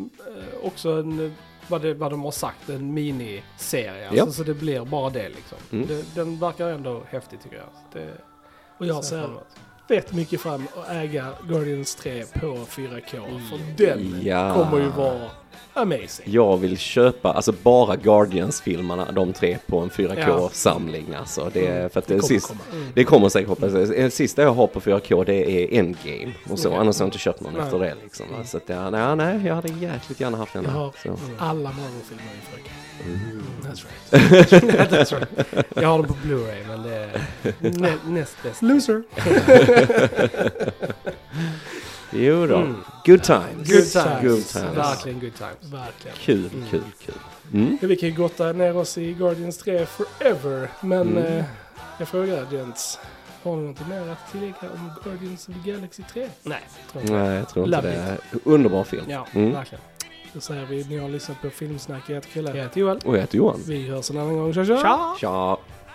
[0.64, 1.32] också en, eh,
[1.72, 4.10] vad, det, vad de har sagt, en miniserie.
[4.14, 4.22] Ja.
[4.24, 5.58] Alltså, så det blir bara det liksom.
[5.72, 5.88] Mm.
[5.88, 7.66] Det, den verkar ändå häftig tycker jag.
[7.94, 8.14] Det,
[8.78, 9.30] Och jag ser
[9.88, 13.40] fett mycket fram att äga Guardians 3 på 4K.
[13.50, 14.54] För den Ja.
[14.54, 15.30] kommer ju vara
[15.74, 16.26] amazing.
[16.26, 21.50] Jag vill köpa, alltså bara Guardians-filmerna, de tre på en 4K-samling alltså.
[21.54, 22.60] Det för att det, Det kommer sist, komma.
[22.72, 22.88] Mm.
[22.96, 23.90] Det kommer säkert hoppas jag.
[23.90, 26.68] Det sista jag har på 4K det är Endgame och så.
[26.68, 26.80] Okej.
[26.80, 27.62] Annars har jag inte köpt någon Nej.
[27.64, 28.26] efter det liksom.
[28.32, 28.44] va.
[28.46, 30.64] Så att ja, nej, nej, jag hade jäkligt gärna haft den.
[30.64, 31.16] Jag har Så.
[31.38, 32.70] alla Marvel-filmer i 4K.
[33.06, 33.44] Mm.
[33.62, 34.52] That's right.
[34.92, 35.30] That's right.
[35.76, 37.28] Jag har den på Blu-ray men det är
[37.82, 38.62] nä, näst bäst.
[38.62, 39.04] Loser!
[42.14, 42.56] Jo då.
[42.56, 42.76] Mm.
[43.06, 43.70] Good times.
[43.72, 44.22] Good times.
[44.22, 44.78] Good times.
[44.78, 45.74] Verkligen good times.
[45.74, 46.18] Verkligen.
[46.18, 46.66] Kul, Mm.
[46.70, 47.16] kul, kul.
[47.54, 47.78] Mm.
[47.82, 50.70] Ja, vi kan ju gotta ner oss i Guardians 3 forever.
[50.82, 51.18] Men Mm.
[51.24, 51.44] eh,
[52.00, 53.00] jag frågar Gents.
[53.44, 56.28] Har ni något mer att tillägga om Guardians of the Galaxy 3?
[56.44, 56.60] Nej,
[56.92, 57.14] tror inte.
[57.14, 58.18] Nej, jag tror inte Love det.
[58.44, 59.04] Underbar film.
[59.08, 59.52] Ja, Mm.
[59.54, 59.82] verkligen.
[60.34, 62.04] Då säger vi ni har lyssnat på Filmsnack.
[62.08, 62.50] Jag heter Chrille.
[62.58, 62.98] Jag heter Joel.
[63.06, 63.60] Och jag heter Johan.
[63.68, 64.54] Vi hörs en annan gång.
[64.54, 64.78] Tja tja!
[64.78, 65.16] Tja!
[65.20, 65.58] Tja!